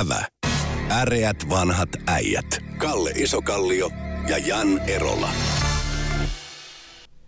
Ävä. 0.00 0.24
Äreät 0.90 1.36
vanhat 1.50 1.88
äijät. 2.06 2.58
Kalle 2.78 3.10
Isokallio 3.10 3.90
ja 4.28 4.38
Jan 4.38 4.80
Erola. 4.88 5.28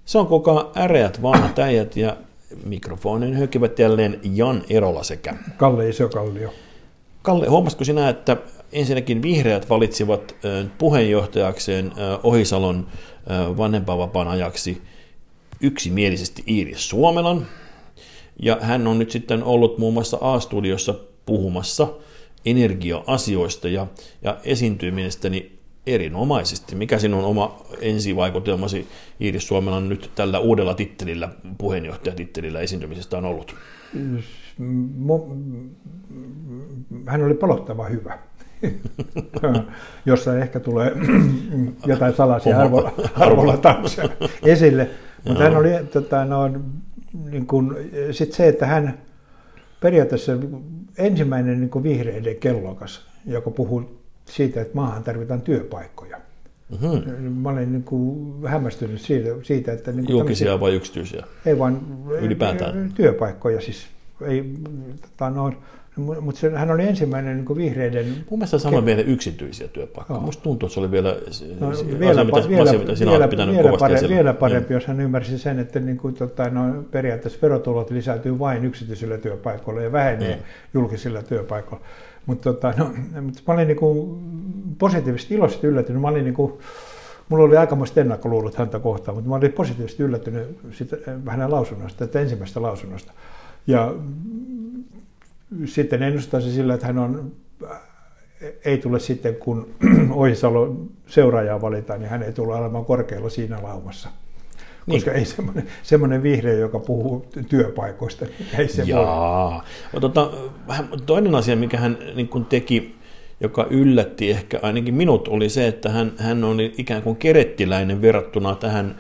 Se 0.05 0.19
on 0.19 0.27
koko 0.27 0.73
äreät 0.77 1.23
vanhat 1.23 1.59
äijät 1.59 1.97
ja 1.97 2.17
mikrofonin 2.65 3.35
hökivät 3.35 3.79
jälleen 3.79 4.21
Jan 4.35 4.63
Erola 4.71 5.03
sekä 5.03 5.35
Kalle 5.57 5.89
Isokallio. 5.89 6.55
Kalle, 7.23 7.47
huomasitko 7.47 7.85
sinä, 7.85 8.09
että 8.09 8.37
ensinnäkin 8.73 9.23
vihreät 9.23 9.71
valitsivat 9.71 10.35
puheenjohtajakseen 10.79 11.93
Ohisalon 12.23 12.87
vanhempainvapaan 13.57 14.29
ajaksi 14.29 14.83
yksimielisesti 15.61 16.43
Iiris 16.49 16.89
Suomelan, 16.89 17.47
ja 18.43 18.59
hän 18.61 18.87
on 18.87 18.99
nyt 18.99 19.11
sitten 19.11 19.45
ollut 19.45 19.79
muun 19.79 19.95
muassa 19.95 20.19
A-studiossa 20.21 20.95
puhumassa 21.27 21.89
energia-asioista 22.47 23.69
ja, 23.69 23.87
ja 24.23 24.39
esiintyy 24.45 24.91
mielestäni 24.91 25.59
erinomaisesti. 25.87 26.75
Mikä 26.75 26.99
sinun 26.99 27.25
oma 27.25 27.63
ensivaikutelmasi 27.81 28.87
Iiris 29.21 29.49
Suomelan 29.49 29.89
nyt 29.89 30.11
tällä 30.15 30.39
uudella 30.39 30.75
tittelillä, 30.75 31.29
puheenjohtajatittelillä 31.59 32.61
esiintymisestä 32.61 33.19
on 33.19 33.25
ollut? 33.25 33.55
Hän 37.07 37.23
oli 37.23 37.35
palottava 37.35 37.85
hyvä. 37.85 38.19
jossa 40.07 40.39
ehkä 40.39 40.61
tulee 40.61 40.93
jotain 41.87 42.15
salaisia 42.15 42.61
arvo, 42.61 42.91
arvolatauksia 43.15 44.09
esille. 44.43 44.91
Mutta 45.29 45.45
hän 45.45 45.57
oli 45.57 45.69
tota, 45.93 46.25
no, 46.25 46.51
niin 47.31 47.47
kuin, 47.47 47.77
sit 48.11 48.33
se, 48.33 48.49
että 48.49 48.67
hän 48.67 48.99
periaatteessa 49.81 50.33
ensimmäinen 50.99 51.61
niin 51.61 51.83
vihreiden 51.83 52.37
kellokas, 52.37 53.07
joka 53.27 53.51
puhuu 53.51 54.01
siitä, 54.25 54.61
että 54.61 54.75
maahan 54.75 55.05
tarvitaan 55.05 55.41
työpaikkoja. 55.41 56.17
Mm-hmm. 56.71 57.33
Mä 57.33 57.49
olen 57.49 57.73
niin 57.73 57.85
kuin 57.85 58.35
hämmästynyt 58.47 59.01
siitä, 59.01 59.29
siitä 59.43 59.73
että... 59.73 59.93
Niin 59.93 60.07
kuin 60.07 60.19
Julkisia 60.19 60.61
vai 60.61 60.75
yksityisiä? 60.75 61.25
Ei 61.47 61.59
vaan 61.59 61.81
Ylipäätään. 62.21 62.93
työpaikkoja 62.95 63.61
siis. 63.61 63.87
Ei, 64.27 64.55
tota, 65.03 65.31
no, 65.31 65.53
mutta 65.97 66.41
se, 66.41 66.51
hän 66.51 66.71
oli 66.71 66.83
ensimmäinen 66.83 67.37
niin 67.37 67.57
vihreiden... 67.57 68.07
Mun 68.31 68.39
mielestä 68.39 68.59
sanoin 68.59 68.85
vielä 68.85 69.03
yksityisiä 69.03 69.69
työpaikkoja. 69.69 70.21
Musta 70.21 70.43
tuntuu, 70.43 70.67
että 70.67 70.75
se 70.75 70.81
oli 70.81 70.91
vielä, 70.91 71.17
no, 71.61 71.71
vielä, 71.99 72.21
asia, 72.21 72.25
mitä, 72.25 72.49
vielä, 72.49 72.63
asia, 72.63 72.79
mitä 72.79 72.95
sinä 72.95 73.11
vielä, 73.11 73.29
pitänyt 73.29 73.55
vielä, 73.55 73.71
kovasti 73.71 73.95
parempi, 73.95 74.15
vielä 74.15 74.35
parempi, 74.35 74.75
jos 74.75 74.87
hän 74.87 75.01
ymmärsi 75.01 75.39
sen, 75.39 75.59
että 75.59 75.81
niin 75.81 75.97
kuin, 75.97 76.15
tota, 76.15 76.51
no, 76.51 76.83
periaatteessa 76.91 77.39
verotulot 77.43 77.91
lisääntyy 77.91 78.39
vain 78.39 78.65
yksityisillä 78.65 79.19
työpaikoilla 79.19 79.83
ja 79.83 79.93
vähenee 79.93 80.37
mm. 80.37 80.43
julkisilla 80.75 81.23
työpaikoilla. 81.23 81.85
Mutta 82.27 82.53
tota, 82.53 82.75
no, 82.77 82.91
mut 83.21 83.43
mä 83.47 83.55
olin 83.55 83.69
niin 83.69 83.79
kuin, 83.79 84.21
positiivisesti 84.79 85.35
iloisesti 85.35 85.67
yllättynyt. 85.67 86.03
Mä 86.03 86.09
olin 86.09 86.25
niin 86.25 86.35
kuin, 86.35 86.53
Mulla 87.29 87.45
oli 87.45 87.57
aikamoista 87.57 88.01
ennakkoluulot 88.01 88.55
häntä 88.55 88.79
kohtaan, 88.79 89.15
mutta 89.15 89.29
mä 89.31 89.37
olin 89.37 89.53
positiivisesti 89.53 90.03
yllättynyt 90.03 90.59
sitä, 90.73 90.97
hänen 91.27 91.51
lausunnosta, 91.51 92.05
että 92.05 92.21
ensimmäistä 92.21 92.63
lausunnosta. 92.63 93.13
Ja 93.67 93.95
sitten 95.65 96.03
ennustaisin 96.03 96.53
sillä, 96.53 96.75
että 96.75 96.87
hän 96.87 96.99
on, 96.99 97.33
ei 98.65 98.79
tule 98.79 99.01
sitten, 99.01 99.37
kun 99.37 99.75
Ohisalo 100.11 100.77
seuraajaa 101.07 101.61
valitaan, 101.61 102.01
niin 102.01 102.11
hän 102.11 102.23
ei 102.23 102.33
tule 102.33 102.55
olemaan 102.55 102.85
korkealla 102.85 103.29
siinä 103.29 103.63
laumassa. 103.63 104.09
Niin. 104.87 104.97
Koska 104.97 105.13
ei 105.13 105.25
semmoinen, 105.25 105.67
semmoinen 105.83 106.23
vihreä, 106.23 106.55
joka 106.55 106.79
puhuu 106.79 107.27
työpaikoista, 107.49 108.27
ei 108.59 108.69
se 108.69 108.83
Jaa. 108.83 109.65
voi. 109.93 110.01
Tota, 110.01 110.31
toinen 111.07 111.35
asia, 111.35 111.57
mikä 111.57 111.77
hän 111.77 111.99
niin 112.15 112.29
kuin 112.29 112.45
teki, 112.45 112.95
joka 113.41 113.67
yllätti 113.71 114.31
ehkä 114.31 114.59
ainakin 114.63 114.95
minut, 114.95 115.29
oli 115.29 115.49
se, 115.49 115.67
että 115.67 115.89
hän, 115.89 116.13
hän 116.19 116.45
oli 116.45 116.75
ikään 116.79 117.03
kuin 117.03 117.17
kerettiläinen 117.17 118.03
verrattuna 118.03 118.55
tähän 118.55 118.97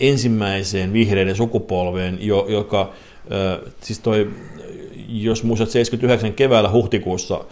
ensimmäiseen 0.00 0.92
vihreiden 0.92 1.36
sukupolveen, 1.36 2.18
joka, 2.48 2.92
siis 3.80 3.98
toi 3.98 4.30
jos 5.08 5.44
muistat 5.44 5.70
79 5.70 6.32
keväällä 6.32 6.70
huhtikuussa 6.70 7.44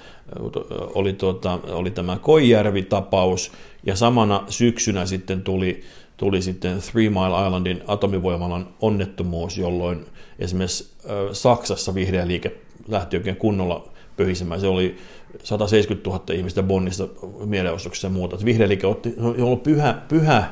oli, 0.95 1.13
tuota, 1.13 1.59
oli 1.69 1.91
tämä 1.91 2.19
Koijärvi-tapaus, 2.23 3.53
ja 3.87 3.97
samana 3.97 4.45
syksynä 4.49 5.07
sitten 5.07 5.43
tuli, 5.43 5.81
tuli 6.17 6.43
sitten 6.43 6.79
Three 6.91 7.11
Mile 7.11 7.47
Islandin 7.47 7.83
atomivoimalan 7.87 8.69
onnettomuus, 8.81 9.59
jolloin 9.59 10.07
esimerkiksi 10.39 10.93
Saksassa 11.33 11.95
vihreä 11.95 12.27
liike 12.27 12.57
lähti 12.89 13.17
oikein 13.17 13.37
kunnolla 13.37 13.89
pöhisemään. 14.17 14.61
Se 14.61 14.67
oli 14.67 14.97
170 15.43 16.11
000 16.11 16.25
ihmistä 16.33 16.63
Bonnissa 16.63 17.09
mielenosoituksessa 17.45 18.07
ja 18.07 18.13
muuta. 18.13 18.45
Vihreä 18.45 18.69
liike 18.69 18.87
otti, 18.87 19.15
on 19.19 19.43
ollut 19.43 19.63
pyhä, 19.63 20.03
pyhä 20.09 20.51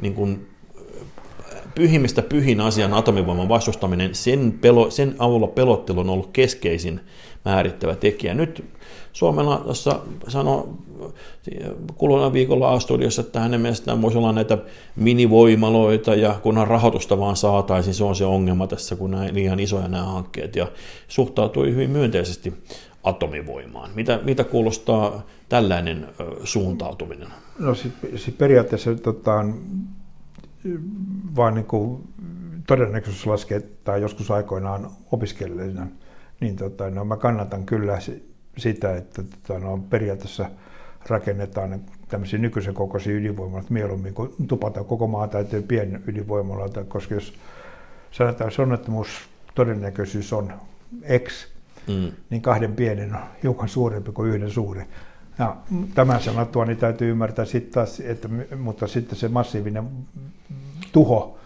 niin 0.00 0.14
kuin 0.14 0.46
pyhimmistä 1.74 2.22
pyhin 2.22 2.60
asian 2.60 2.94
atomivoiman 2.94 3.48
vastustaminen, 3.48 4.14
sen, 4.14 4.58
pelo, 4.60 4.90
sen 4.90 5.14
avulla 5.18 5.46
pelottelu 5.46 6.00
on 6.00 6.10
ollut 6.10 6.30
keskeisin 6.32 7.00
määrittävä 7.44 7.96
tekijä. 7.96 8.34
Nyt 8.34 8.64
Suomella 9.12 9.56
tuossa 9.56 10.00
sanoi 10.28 10.68
kuluna 11.94 12.32
viikolla 12.32 12.72
A-studiossa, 12.72 13.22
että 13.22 13.40
hänen 13.40 13.60
mielestään 13.60 14.02
voisi 14.02 14.18
olla 14.18 14.32
näitä 14.32 14.58
minivoimaloita 14.96 16.14
ja 16.14 16.38
kunhan 16.42 16.68
rahoitusta 16.68 17.18
vaan 17.18 17.36
saataisiin, 17.36 17.94
se 17.94 18.04
on 18.04 18.16
se 18.16 18.24
ongelma 18.24 18.66
tässä, 18.66 18.96
kun 18.96 19.10
näin 19.10 19.34
liian 19.34 19.60
isoja 19.60 19.88
nämä 19.88 20.04
hankkeet 20.04 20.56
ja 20.56 20.66
suhtautui 21.08 21.70
hyvin 21.70 21.90
myönteisesti 21.90 22.54
atomivoimaan. 23.02 23.90
Mitä, 23.94 24.20
mitä 24.22 24.44
kuulostaa 24.44 25.26
tällainen 25.48 26.08
suuntautuminen? 26.44 27.28
No 27.58 27.74
siis, 27.74 27.94
siis 28.16 28.36
periaatteessa 28.38 28.94
tota, 28.94 29.44
vaan 31.36 31.54
niin 31.54 31.66
kuin 31.66 32.08
todennäköisyys 32.66 33.26
laskee, 33.26 33.60
tai 33.84 34.00
joskus 34.00 34.30
aikoinaan 34.30 34.90
opiskelijana, 35.12 35.86
niin 36.40 36.56
tota, 36.56 36.90
no, 36.90 37.04
mä 37.04 37.16
kannatan 37.16 37.66
kyllä 37.66 37.98
sitä, 38.58 38.96
että 38.96 39.22
tota, 39.22 39.58
no, 39.58 39.78
periaatteessa 39.90 40.50
rakennetaan 41.08 41.80
tämmöisiä 42.08 42.38
nykyisen 42.38 42.74
kokoisia 42.74 43.12
ydinvoimaloita 43.12 43.72
mieluummin 43.72 44.14
kuin 44.14 44.30
tupata 44.48 44.84
koko 44.84 45.06
maa 45.06 45.28
täytyy 45.28 45.62
pieni 45.62 45.98
ydinvoimaloita, 46.06 46.84
koska 46.84 47.14
jos 47.14 47.34
sanotaan, 48.10 48.48
että 48.50 48.62
onnettomuus 48.62 49.08
todennäköisyys 49.54 50.32
on 50.32 50.52
X, 51.18 51.46
mm. 51.88 52.12
niin 52.30 52.42
kahden 52.42 52.76
pienen 52.76 53.14
on 53.14 53.20
hiukan 53.42 53.68
suurempi 53.68 54.12
kuin 54.12 54.30
yhden 54.30 54.50
suuri. 54.50 54.82
Ja 55.38 55.56
tämän 55.94 56.20
sanottua 56.20 56.64
niin 56.64 56.76
täytyy 56.76 57.10
ymmärtää 57.10 57.44
sitten 57.44 57.72
taas, 57.72 58.00
että, 58.00 58.28
mutta 58.56 58.86
sitten 58.86 59.18
se 59.18 59.28
massiivinen 59.28 59.88
tuho 60.92 61.38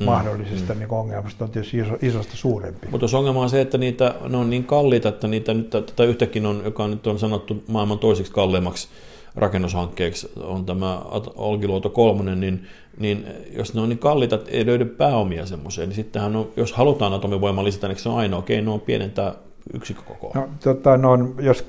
mm. 0.00 0.06
mahdollisesta 0.06 0.74
mm. 0.74 0.78
niin 0.78 0.92
ongelmasta 0.92 1.44
on 1.44 1.50
tietysti 1.50 1.78
iso, 1.78 1.96
isosta 2.02 2.36
suurempi. 2.36 2.88
Mutta 2.90 3.04
jos 3.04 3.14
ongelma 3.14 3.42
on 3.42 3.50
se, 3.50 3.60
että 3.60 3.78
niitä, 3.78 4.14
ne 4.28 4.36
on 4.36 4.50
niin 4.50 4.64
kalliita, 4.64 5.08
että 5.08 5.28
niitä 5.28 5.54
nyt, 5.54 5.70
tätä 5.70 6.04
yhtäkin 6.04 6.46
on, 6.46 6.62
joka 6.64 6.88
nyt 6.88 7.06
on 7.06 7.18
sanottu 7.18 7.64
maailman 7.68 7.98
toiseksi 7.98 8.32
kalleimmaksi 8.32 8.88
rakennushankkeeksi, 9.36 10.32
on 10.36 10.66
tämä 10.66 11.02
Olkiluoto 11.34 11.90
kolmonen, 11.90 12.40
niin, 12.40 12.66
niin 12.98 13.26
jos 13.56 13.74
ne 13.74 13.80
on 13.80 13.88
niin 13.88 13.98
kalliita, 13.98 14.34
että 14.34 14.50
ei 14.50 14.66
löydy 14.66 14.84
pääomia 14.84 15.46
semmoiseen, 15.46 15.88
niin 15.88 15.96
sittenhän 15.96 16.36
on, 16.36 16.50
jos 16.56 16.72
halutaan 16.72 17.12
atomivoimaa 17.12 17.64
lisätä, 17.64 17.88
niin 17.88 17.98
se 17.98 18.08
on 18.08 18.18
ainoa 18.18 18.42
keino 18.42 18.74
on 18.74 18.80
pienentää 18.80 19.34
yksikkökokoa. 19.74 20.32
No, 20.34 20.48
tota, 20.64 20.96
no, 20.96 21.18
jos 21.40 21.66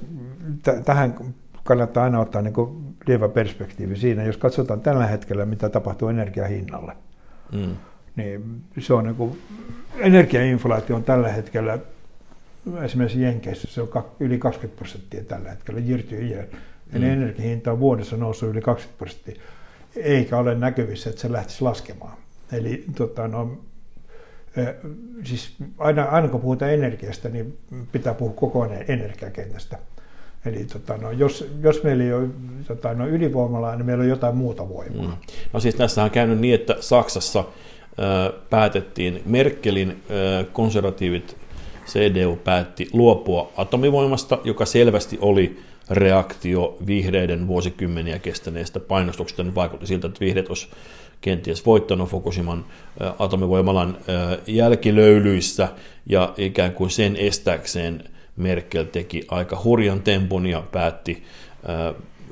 t- 0.63 0.85
tähän 0.85 1.15
kannattaa 1.63 2.03
aina 2.03 2.19
ottaa 2.19 2.41
niin 2.41 2.53
lievä 3.07 3.29
perspektiivi 3.29 3.95
siinä. 3.95 4.23
Jos 4.23 4.37
katsotaan 4.37 4.81
tällä 4.81 5.07
hetkellä, 5.07 5.45
mitä 5.45 5.69
tapahtuu 5.69 6.07
energiahinnalle, 6.07 6.93
mm. 7.51 7.75
niin 8.15 8.63
se 8.79 8.93
on 8.93 9.03
niin 9.03 9.15
kuin, 9.15 9.41
energiainflaatio 9.97 10.95
on 10.95 11.03
tällä 11.03 11.29
hetkellä 11.29 11.79
esimerkiksi 12.83 13.21
Jenkeissä 13.21 13.67
se 13.67 13.81
on 13.81 13.89
yli 14.19 14.37
20 14.37 14.77
prosenttia 14.77 15.23
tällä 15.23 15.49
hetkellä 15.49 15.81
year 15.87 16.01
year. 16.11 16.45
Mm. 16.45 16.97
Eli 16.97 17.05
energiahinta 17.05 17.71
on 17.71 17.79
vuodessa 17.79 18.17
noussut 18.17 18.49
yli 18.49 18.61
20 18.61 18.97
prosenttia, 18.97 19.41
eikä 19.95 20.37
ole 20.37 20.55
näkyvissä, 20.55 21.09
että 21.09 21.21
se 21.21 21.31
lähtisi 21.31 21.61
laskemaan. 21.61 22.17
Eli 22.51 22.85
tota, 22.95 23.27
no, 23.27 23.57
siis 25.23 25.55
aina, 25.77 26.03
aina 26.03 26.27
kun 26.27 26.41
puhutaan 26.41 26.73
energiasta, 26.73 27.29
niin 27.29 27.57
pitää 27.91 28.13
puhua 28.13 28.33
koko 28.33 28.65
energiakentästä. 28.87 29.77
Eli 30.45 30.65
tota, 30.65 30.97
no, 30.97 31.11
jos, 31.11 31.47
jos 31.61 31.83
meillä 31.83 32.03
ei 32.03 32.13
ole 32.13 32.27
tota, 32.67 32.93
no, 32.93 33.07
ydinvoimalaa, 33.07 33.75
niin 33.75 33.85
meillä 33.85 34.01
on 34.01 34.09
jotain 34.09 34.35
muuta 34.35 34.69
voimaa. 34.69 35.05
Mm. 35.05 35.13
No 35.53 35.59
siis 35.59 35.75
tässä 35.75 36.03
on 36.03 36.11
käynyt 36.11 36.39
niin, 36.39 36.55
että 36.55 36.75
Saksassa 36.79 37.39
äh, 37.39 37.45
päätettiin, 38.49 39.21
Merkelin 39.25 39.89
äh, 39.89 40.45
konservatiivit 40.53 41.37
CDU 41.87 42.35
päätti 42.43 42.89
luopua 42.93 43.51
atomivoimasta, 43.57 44.37
joka 44.43 44.65
selvästi 44.65 45.17
oli 45.21 45.59
reaktio 45.89 46.77
vihreiden 46.87 47.47
vuosikymmeniä 47.47 48.19
kestäneestä 48.19 48.79
painostuksesta. 48.79 49.43
Nyt 49.43 49.55
vaikutti 49.55 49.87
siltä, 49.87 50.07
että 50.07 50.19
vihreät 50.19 50.47
olisi 50.47 50.67
kenties 51.21 51.65
voittanut 51.65 52.09
Fukushiman 52.09 52.65
atomivoimalan 53.19 53.97
jälkilöylyissä 54.47 55.67
ja 56.09 56.33
ikään 56.37 56.73
kuin 56.73 56.89
sen 56.89 57.15
estääkseen 57.15 58.03
Merkel 58.35 58.85
teki 58.85 59.25
aika 59.27 59.61
hurjan 59.63 60.01
tempun 60.01 60.47
ja 60.47 60.61
päätti 60.71 61.23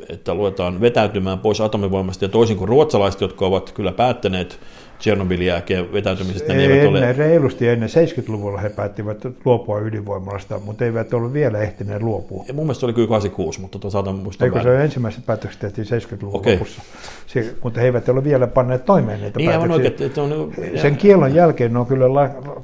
että 0.10 0.34
luetaan 0.34 0.82
vetäytymään 0.82 1.40
pois 1.40 1.62
atomivoimasta, 1.62 2.26
ja 2.26 2.30
toisin 2.30 2.58
kuin 2.58 2.70
ruotsalaiset, 2.70 3.22
jotka 3.22 3.46
ovat 3.46 3.72
kyllä 3.72 3.92
päättäneet 3.92 4.60
Tchernobylin 5.00 5.48
jälkeen 5.48 5.94
vetäytymisestä. 5.94 6.54
Niin 6.54 6.72
eivät 6.72 6.88
ole... 6.88 7.14
Reilusti 7.14 7.68
ennen 7.68 7.90
70-luvulla 7.90 8.58
he 8.58 8.70
päättivät 8.70 9.18
luopua 9.46 9.80
ydinvoimalasta, 9.80 10.60
mutta 10.60 10.86
eivät 10.86 11.14
ole 11.14 11.34
vielä 11.34 11.60
ehtineet 11.60 12.02
luopua. 12.02 12.46
Ja 12.48 12.54
mun 12.54 12.66
mielestä 12.66 12.80
se 12.80 12.86
oli 12.86 12.94
kyllä 12.94 13.08
86, 13.08 13.62
mutta 13.62 13.80
tuota 13.80 13.92
saatan 13.92 14.16
muistaa 14.16 14.46
Eikö 14.46 14.64
se 14.64 14.84
ensimmäiset 14.84 15.26
päätökset 15.26 15.62
tehtiin 15.62 15.88
70-luvun 15.88 16.40
okay. 16.40 16.54
lopussa. 16.54 16.82
Se, 17.28 17.56
mutta 17.64 17.80
he 17.80 17.86
eivät 17.86 18.10
ole 18.10 18.24
vielä 18.24 18.48
panneet 18.48 18.86
toimeen 18.86 19.22
niitä 19.22 19.40
niin, 19.40 19.50
päätöksiä. 19.50 19.76
Oikein, 19.76 20.04
että 20.04 20.22
on, 20.22 20.54
Sen 20.82 20.98
kielon 20.98 21.36
jälkeen 21.36 21.74
ne 21.74 21.80
on 21.80 21.86
kyllä 21.86 22.06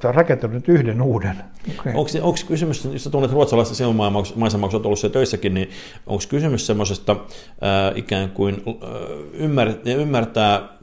rakentanut 0.04 0.70
yhden 0.70 1.02
uuden. 1.02 1.36
Okay. 1.80 1.94
Onko, 1.96 2.12
onko 2.22 2.40
kysymys, 2.48 2.86
jos 2.86 3.04
sä 3.04 3.10
tunnet 3.10 3.32
ruotsalaista 3.32 3.76
sielunmaisemaksi, 3.76 4.76
olet 4.76 4.86
ollut 4.86 5.00
siellä 5.00 5.14
töissäkin, 5.14 5.54
niin 5.54 5.70
onko 6.08 6.24
kysymys 6.30 6.68
semmoisesta 6.68 7.16
ikään 7.96 8.30
kuin 8.30 8.64
äh, 8.68 8.90
ymmär, 9.34 9.72
ymmärtää 9.86 10.80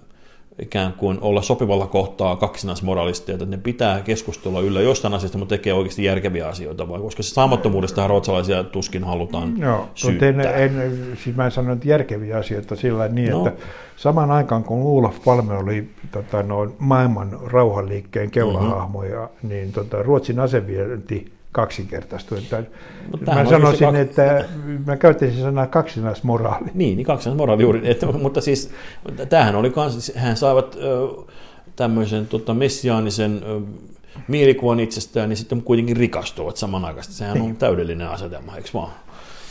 ikään 0.59 0.93
kuin 0.93 1.19
olla 1.21 1.43
sopivalla 1.43 1.87
kohtaa 1.87 2.37
kaksinaismoralistia, 2.37 3.35
että 3.35 3.47
ne 3.47 3.56
pitää 3.56 4.00
keskustella 4.00 4.61
yllä 4.61 4.81
jostain 4.81 5.15
asiasta, 5.15 5.38
mutta 5.38 5.56
tekee 5.56 5.73
oikeasti 5.73 6.05
järkeviä 6.05 6.49
asioita, 6.49 6.88
vai 6.88 7.00
koska 7.00 7.23
se 7.23 7.31
saamattomuudesta 7.31 8.06
ruotsalaisia 8.06 8.65
tuskin 8.65 9.05
halutaan 9.05 9.59
Joo, 9.59 9.88
syyttää. 9.94 10.29
En, 10.29 10.81
en, 10.81 11.17
siis 11.25 11.37
mä 11.37 11.44
en 11.44 11.50
sano, 11.50 11.73
että 11.73 11.88
järkeviä 11.88 12.38
asioita 12.38 12.77
sillä 12.77 13.09
niin, 13.09 13.31
no. 13.31 13.47
että 13.47 13.62
samaan 13.97 14.31
aikaan 14.31 14.65
kun 14.65 14.83
Olof 14.83 15.25
Palme 15.25 15.59
oli 15.59 15.91
tota, 16.12 16.43
no, 16.43 16.73
maailman 16.79 17.38
rauhanliikkeen 17.44 18.31
keulahahmoja, 18.31 19.21
mm-hmm. 19.21 19.49
niin 19.49 19.73
tota, 19.73 20.03
Ruotsin 20.03 20.41
asevienti 20.41 21.36
kaksinkertaistui. 21.56 22.38
mä 23.35 23.44
sanoisin, 23.50 23.87
kak... 23.87 23.97
että 23.97 24.44
mä 24.87 24.97
käyttäisin 24.97 25.41
sanaa 25.43 25.67
kaksinaismoraali. 25.67 26.67
Niin, 26.75 26.97
niin 26.97 27.06
kaksinaismoraali 27.06 27.62
juuri. 27.62 27.91
Että, 27.91 28.06
mutta 28.06 28.41
siis 28.41 28.70
tämähän 29.29 29.56
oli 29.56 29.70
kans, 29.70 30.12
hän 30.17 30.37
saivat 30.37 30.76
tämmöisen 31.76 32.26
tota, 32.26 32.55
messiaanisen 32.55 33.43
mielikuvan 34.29 34.81
itsestään, 34.81 35.29
niin 35.29 35.37
sitten 35.37 35.62
kuitenkin 35.62 35.97
rikastuvat 35.97 36.56
samanaikaisesti. 36.56 37.14
Sehän 37.14 37.43
on 37.43 37.56
täydellinen 37.56 38.09
asetelma, 38.09 38.56
eikö 38.56 38.69
vaan? 38.75 38.93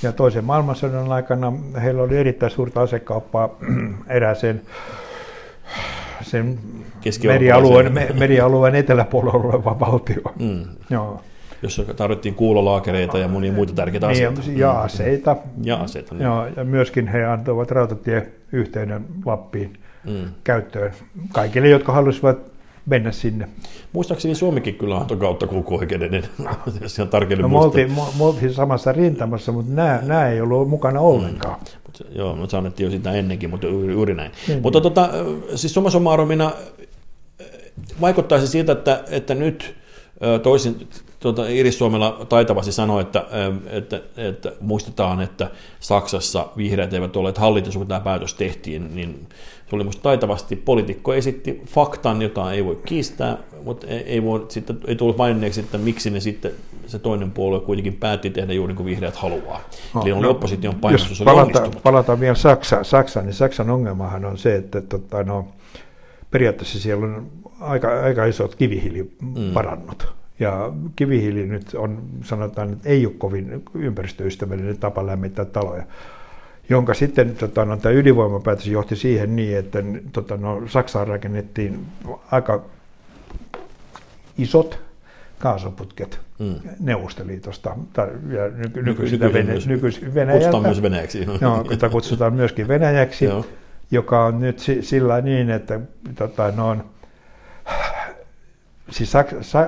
Ja 0.03 0.11
toisen 0.11 0.45
maailmansodan 0.45 1.11
aikana 1.11 1.53
heillä 1.83 2.03
oli 2.03 2.17
erittäin 2.17 2.51
suurta 2.51 2.81
asekauppaa 2.81 3.49
erääseen 4.07 4.61
sen 6.21 6.59
merialueen, 7.23 7.93
merialueen 8.13 8.75
eteläpuolella 8.75 9.39
oleva 9.39 9.79
valtio. 9.79 10.21
Mm. 10.39 10.65
Joo 10.89 11.21
jossa 11.61 11.83
tarvittiin 11.83 12.35
kuulolaakereita 12.35 13.17
ja 13.17 13.27
monia 13.27 13.51
muita 13.51 13.73
tärkeitä 13.73 14.07
niin, 14.07 14.27
asioita. 14.27 14.41
Ja 14.55 14.71
aseita. 14.71 15.35
Ja 15.63 15.75
aseita. 15.75 16.15
Niin. 16.15 16.23
Ja, 16.23 16.47
ja 16.55 16.63
myöskin 16.63 17.07
he 17.07 17.25
antoivat 17.25 17.71
rautatieyhteyden 17.71 19.05
Lappiin 19.25 19.77
mm. 20.03 20.29
käyttöön 20.43 20.93
kaikille, 21.33 21.69
jotka 21.69 21.91
halusivat 21.91 22.37
mennä 22.85 23.11
sinne. 23.11 23.49
Muistaakseni 23.93 24.35
Suomikin 24.35 24.75
kyllä 24.75 24.97
antoi 24.97 25.17
kautta 25.17 25.47
kulkuoikeuden, 25.47 26.11
niin 26.11 26.23
jos 26.81 26.95
ihan 26.97 27.09
tarkemmin 27.09 27.41
no, 27.43 27.49
me 27.49 27.57
oltiin, 27.57 27.91
me 27.91 28.23
oltiin 28.23 28.53
samassa 28.53 28.91
rintamassa, 28.91 29.51
mutta 29.51 29.71
nämä, 29.73 29.99
nämä 30.03 30.29
ei 30.29 30.41
ollut 30.41 30.69
mukana 30.69 30.99
ollenkaan. 30.99 31.59
Mm. 31.59 31.65
Mutta, 31.85 32.03
joo, 32.11 32.35
me 32.35 32.49
saanettiin 32.49 32.85
jo 32.85 32.91
sitä 32.91 33.11
ennenkin, 33.11 33.49
mutta 33.49 33.67
juuri 33.67 34.13
näin. 34.13 34.31
Niin, 34.47 34.61
mutta 34.61 34.79
niin. 34.79 34.83
Tota, 34.83 35.09
siis 35.55 35.73
summa 35.73 35.89
summarumina 35.89 36.51
vaikuttaisi 38.01 38.47
siltä, 38.47 38.71
että, 38.71 39.03
että 39.09 39.35
nyt 39.35 39.75
toisin, 40.43 40.87
tuota, 41.19 41.47
Iris 41.47 41.77
Suomella 41.77 42.25
taitavasti 42.29 42.71
sanoi, 42.71 43.01
että, 43.01 43.25
että, 43.69 44.01
että, 44.17 44.51
muistetaan, 44.61 45.21
että 45.21 45.51
Saksassa 45.79 46.47
vihreät 46.57 46.93
eivät 46.93 47.15
olleet 47.15 47.37
hallitus, 47.37 47.77
kun 47.77 47.87
tämä 47.87 47.99
päätös 47.99 48.33
tehtiin, 48.33 48.95
niin 48.95 49.27
se 49.69 49.75
oli 49.75 49.83
minusta 49.83 50.01
taitavasti. 50.01 50.55
Poliitikko 50.55 51.13
esitti 51.13 51.61
faktan, 51.65 52.21
jota 52.21 52.51
ei 52.51 52.65
voi 52.65 52.79
kiistää, 52.85 53.37
mutta 53.63 53.87
ei, 53.87 53.97
ei, 53.97 54.23
voi, 54.23 54.45
sitten, 54.49 54.79
ei 54.87 54.95
tullut 54.95 55.17
maininneeksi, 55.17 55.59
että 55.59 55.77
miksi 55.77 56.09
ne 56.09 56.19
sitten, 56.19 56.51
se 56.87 56.99
toinen 56.99 57.31
puolue 57.31 57.59
kuitenkin 57.59 57.93
päätti 57.93 58.29
tehdä 58.29 58.53
juuri 58.53 58.71
niin 58.71 58.77
kuin 58.77 58.85
vihreät 58.85 59.15
haluaa. 59.15 59.61
No, 59.93 60.01
Eli 60.01 60.11
oli 60.11 60.21
no, 60.21 60.29
opposition 60.29 60.75
painostus 60.75 61.19
jos 61.19 61.25
palata, 61.25 61.71
palataan 61.83 62.19
vielä 62.19 62.35
Saksaan, 62.35 62.85
Saksaan, 62.85 63.25
niin 63.25 63.33
Saksan 63.33 63.69
ongelmahan 63.69 64.25
on 64.25 64.37
se, 64.37 64.55
että 64.55 64.81
tota, 64.81 65.23
no, 65.23 65.47
periaatteessa 66.31 66.79
siellä 66.79 67.05
on 67.05 67.27
aika, 67.59 68.01
aika 68.01 68.25
isot 68.25 68.55
kivihiiliparannot. 68.55 70.03
Mm 70.09 70.15
ja 70.39 70.71
kivihiili 70.95 71.45
nyt 71.47 71.73
on, 71.75 72.03
sanotaan, 72.23 72.73
että 72.73 72.89
ei 72.89 73.05
ole 73.05 73.13
kovin 73.17 73.63
ympäristöystävällinen 73.73 74.77
tapa 74.77 75.05
lämmittää 75.05 75.45
taloja 75.45 75.83
jonka 76.69 76.93
sitten 76.93 77.35
tota, 77.35 77.65
no, 77.65 77.77
tämä 77.77 77.93
ydinvoimapäätös 77.93 78.67
johti 78.67 78.95
siihen 78.95 79.35
niin, 79.35 79.57
että 79.57 79.83
tota, 80.13 80.37
no, 80.37 80.61
Saksaan 80.67 81.07
rakennettiin 81.07 81.85
aika 82.31 82.63
isot 84.37 84.79
kaasuputket 85.39 86.19
mm. 86.39 86.55
Neuvostoliitosta 86.79 87.75
ja 88.29 88.49
nyky, 88.55 88.83
nykyisiltä 88.83 89.33
Vene, 89.33 89.53
nykyis, 89.65 90.01
Venäjältä. 90.13 90.59
myös 90.59 90.81
Venäjäksi. 90.81 91.25
No, 91.41 91.65
jota 91.69 91.89
kutsutaan 91.89 92.33
myöskin 92.33 92.67
Venäjäksi, 92.67 93.29
joka 93.91 94.25
on 94.25 94.39
nyt 94.39 94.59
sillä 94.81 95.21
niin, 95.21 95.49
että 95.49 95.79
tota, 96.15 96.53
no, 96.55 96.69
on, 96.69 96.85
siis 98.91 99.13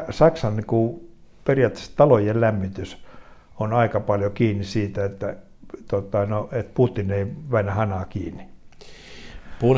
Saksan 0.10 0.56
niin 0.56 0.66
kuin 0.66 1.10
periaatteessa 1.46 1.92
talojen 1.96 2.42
lämmitys 2.42 2.98
on 3.60 3.74
aika 3.74 4.00
paljon 4.00 4.32
kiinni 4.32 4.64
siitä, 4.64 5.06
että, 5.06 5.36
tota, 5.88 6.26
no, 6.26 6.50
että 6.52 6.72
Putin 6.74 7.12
ei 7.12 7.28
väinä 7.52 7.74
hanaa 7.74 8.06
kiinni. 8.06 8.44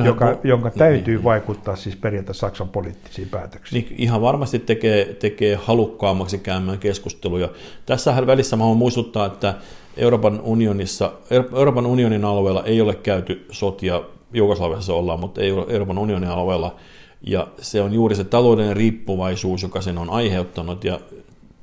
Joka, 0.05 0.31
pu- 0.33 0.39
jonka 0.43 0.71
täytyy 0.71 1.15
niin, 1.15 1.23
vaikuttaa 1.23 1.75
siis 1.75 1.95
periaatteessa 1.95 2.47
Saksan 2.47 2.69
poliittisiin 2.69 3.29
päätöksiin. 3.29 3.83
Niin, 3.83 3.95
ihan 3.97 4.21
varmasti 4.21 4.59
tekee, 4.59 5.13
tekee 5.13 5.55
halukkaammaksi 5.55 6.37
käymään 6.37 6.79
keskusteluja. 6.79 7.49
Tässä 7.85 8.27
välissä 8.27 8.55
mä 8.55 8.63
haluan 8.63 8.77
muistuttaa, 8.77 9.25
että 9.25 9.53
Euroopan, 9.97 10.41
unionissa, 10.41 11.11
Euroopan 11.55 11.85
unionin 11.85 12.25
alueella 12.25 12.63
ei 12.63 12.81
ole 12.81 12.95
käyty 12.95 13.45
sotia, 13.51 14.01
Jugoslaviassa 14.33 14.93
ollaan, 14.93 15.19
mutta 15.19 15.41
ei 15.41 15.49
Euroopan 15.49 15.97
unionin 15.97 16.29
alueella– 16.29 16.75
ja 17.21 17.47
se 17.61 17.81
on 17.81 17.93
juuri 17.93 18.15
se 18.15 18.23
taloudellinen 18.23 18.77
riippuvaisuus, 18.77 19.63
joka 19.63 19.81
sen 19.81 19.97
on 19.97 20.09
aiheuttanut, 20.09 20.83
ja 20.83 20.99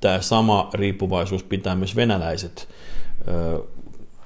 tämä 0.01 0.21
sama 0.21 0.71
riippuvaisuus 0.75 1.43
pitää 1.43 1.75
myös 1.75 1.97
venäläiset 1.97 2.69
ö, 3.29 3.63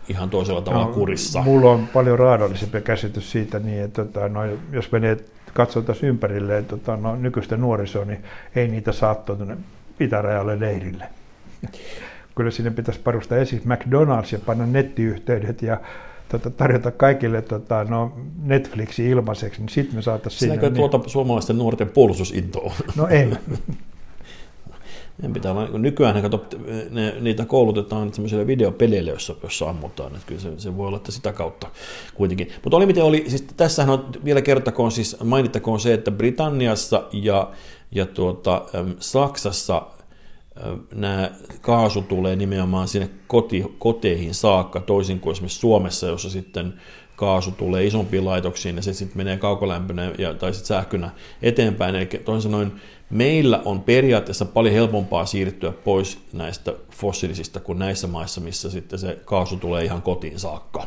ihan 0.08 0.30
toisella 0.30 0.62
tavalla 0.62 0.86
no, 0.86 0.92
kurissa. 0.92 1.42
Mulla 1.42 1.70
on 1.70 1.88
paljon 1.88 2.18
raadollisempi 2.18 2.80
käsitys 2.80 3.30
siitä, 3.30 3.58
niin 3.58 3.82
että 3.82 4.04
tota, 4.04 4.28
no, 4.28 4.40
jos 4.72 4.92
menee 4.92 5.16
katsotaan 5.54 5.98
ympärille 6.02 6.58
että 6.58 6.76
tota, 6.76 6.96
no, 6.96 7.16
nykyistä 7.16 7.56
nuorisoa, 7.56 8.04
niin 8.04 8.24
ei 8.56 8.68
niitä 8.68 8.92
saa 8.92 9.14
tuonne 9.14 9.56
itärajalle 10.00 10.60
leirille. 10.60 11.04
Kyllä 12.36 12.50
sinne 12.50 12.70
pitäisi 12.70 13.00
parustaa 13.00 13.38
ensin 13.38 13.62
McDonald's 13.64 14.32
ja 14.32 14.38
panna 14.46 14.66
nettiyhteydet 14.66 15.62
ja 15.62 15.80
tota, 16.30 16.50
tarjota 16.50 16.90
kaikille 16.90 17.42
tota, 17.42 17.84
no, 17.84 18.12
Netflixi 18.42 19.08
ilmaiseksi, 19.08 19.60
niin 19.60 19.68
sitten 19.68 19.96
me 19.96 20.02
saataisiin 20.02 20.38
sinne. 20.40 20.54
Sinäkö 20.54 20.76
tuota 20.76 20.98
niin... 20.98 21.10
suomalaisten 21.10 21.58
nuorten 21.58 21.88
puolustusintoa? 21.88 22.72
No 22.96 23.08
en. 23.08 23.38
En 25.22 25.32
pitää 25.32 25.52
olla, 25.52 25.78
nykyään 25.78 26.22
kato, 26.22 26.46
ne, 26.90 27.14
niitä 27.20 27.44
koulutetaan 27.44 28.14
sellaisille 28.14 28.46
videopeleille, 28.46 29.10
jossa, 29.10 29.34
jossa 29.42 29.70
ammutaan, 29.70 30.12
että 30.12 30.26
kyllä 30.26 30.40
se, 30.40 30.52
se, 30.56 30.76
voi 30.76 30.86
olla, 30.86 30.96
että 30.96 31.12
sitä 31.12 31.32
kautta 31.32 31.66
kuitenkin. 32.14 32.48
Mutta 32.64 32.76
oli 32.76 32.86
miten 32.86 33.04
oli, 33.04 33.24
siis 33.28 33.44
tässähän 33.56 33.90
on 33.90 34.08
vielä 34.24 34.42
kertakoon, 34.42 34.92
siis 34.92 35.16
mainittakoon 35.24 35.80
se, 35.80 35.94
että 35.94 36.10
Britanniassa 36.10 37.04
ja, 37.12 37.50
ja 37.92 38.06
tuota, 38.06 38.62
Saksassa 38.98 39.82
nämä 40.94 41.30
kaasu 41.60 42.02
tulee 42.02 42.36
nimenomaan 42.36 42.88
sinne 42.88 43.10
koti, 43.26 43.64
koteihin 43.78 44.34
saakka, 44.34 44.80
toisin 44.80 45.20
kuin 45.20 45.32
esimerkiksi 45.32 45.58
Suomessa, 45.58 46.06
jossa 46.06 46.30
sitten 46.30 46.74
kaasu 47.16 47.50
tulee 47.50 47.84
isompiin 47.84 48.24
laitoksiin 48.24 48.76
ja 48.76 48.82
se 48.82 48.92
sitten 48.92 49.16
menee 49.16 49.36
kaukolämpönä 49.36 50.12
ja, 50.18 50.34
tai 50.34 50.54
sitten 50.54 50.68
sähkönä 50.68 51.10
eteenpäin. 51.42 51.94
Eli 51.94 52.06
toisin 52.06 52.50
sanoen 52.50 52.72
meillä 53.10 53.62
on 53.64 53.80
periaatteessa 53.80 54.44
paljon 54.44 54.74
helpompaa 54.74 55.26
siirtyä 55.26 55.72
pois 55.72 56.18
näistä 56.32 56.72
fossiilisista 56.90 57.60
kuin 57.60 57.78
näissä 57.78 58.06
maissa, 58.06 58.40
missä 58.40 58.70
sitten 58.70 58.98
se 58.98 59.18
kaasu 59.24 59.56
tulee 59.56 59.84
ihan 59.84 60.02
kotiin 60.02 60.38
saakka. 60.38 60.86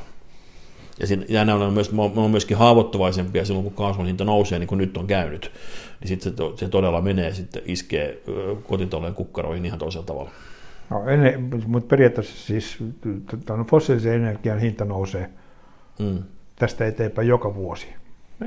Ja, 1.00 1.08
siinä, 1.08 1.26
ja 1.30 1.46
nämä 1.46 1.66
on, 1.66 1.74
myös, 1.74 1.92
on 2.16 2.32
myöskin 2.32 2.58
haavoittuvaisempia 2.58 3.46
silloin, 3.46 3.64
kun 3.64 3.74
kaasun 3.74 4.06
hinta 4.06 4.26
nousee, 4.26 4.60
niin 4.60 4.68
kuin 4.68 4.78
nyt 4.78 4.98
on 4.98 5.08
käynyt. 5.08 5.52
Niin 6.00 6.08
sitten 6.08 6.34
se, 6.38 6.44
se 6.56 6.70
todella 6.70 7.02
menee 7.02 7.34
sitten 7.34 7.62
iskee 7.66 8.22
kotitalojen 8.68 9.16
kukkaroihin 9.16 9.66
ihan 9.66 9.80
toisella 9.80 10.06
tavalla. 10.06 10.30
No, 10.90 11.10
ennen, 11.10 11.50
mutta 11.68 11.88
periaatteessa 11.88 12.48
siis 12.48 12.78
no, 13.50 13.64
fossiilisen 13.70 14.14
energian 14.14 14.60
hinta 14.60 14.86
nousee 14.86 15.30
mm. 16.00 16.24
tästä 16.56 16.86
eteenpäin 16.86 17.28
joka 17.28 17.56
vuosi. 17.56 17.88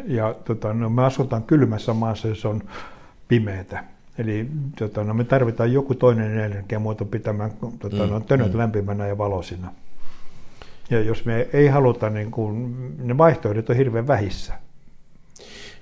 Ja 0.07 0.35
tota, 0.45 0.75
no, 0.75 0.91
me 0.91 1.05
asutaan 1.05 1.43
kylmässä 1.43 1.95
maassa, 1.95 2.29
jos 2.29 2.45
on 2.45 2.63
pimeätä. 3.29 3.85
Eli 4.19 4.49
tota, 4.79 5.05
no, 5.05 5.15
me 5.15 5.25
tarvitaan 5.25 5.73
joku 5.73 5.95
toinen 5.95 6.39
energiamuoto 6.39 7.05
pitämään 7.05 7.51
tota, 7.79 8.07
mm, 8.07 8.11
no, 8.11 8.21
tönöt 8.21 8.53
mm. 8.53 8.59
lämpimänä 8.59 9.07
ja 9.07 9.19
valoisina. 9.19 9.73
Ja 10.91 11.01
jos 11.01 11.25
me 11.25 11.49
ei 11.53 11.67
haluta, 11.67 12.11
niin 12.11 12.31
kuin, 12.31 12.77
ne 12.99 13.19
vaihtoehdot 13.19 13.71
on 13.71 13.77
hirveän 13.77 14.07
vähissä. 14.07 14.55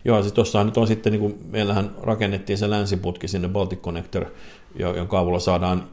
Joo, 0.05 0.23
siis 0.23 0.33
tuossa 0.33 0.65
nyt 0.65 0.77
on 0.77 0.87
sitten, 0.87 1.13
niin 1.13 1.21
kuin 1.21 1.39
meillähän 1.51 1.91
rakennettiin 2.03 2.59
se 2.59 2.71
länsiputki 2.71 3.29
sinne 3.29 3.49
Baltic 3.49 3.81
Connector, 3.81 4.25
jonka 4.75 5.19
avulla 5.19 5.39
saadaan, 5.39 5.85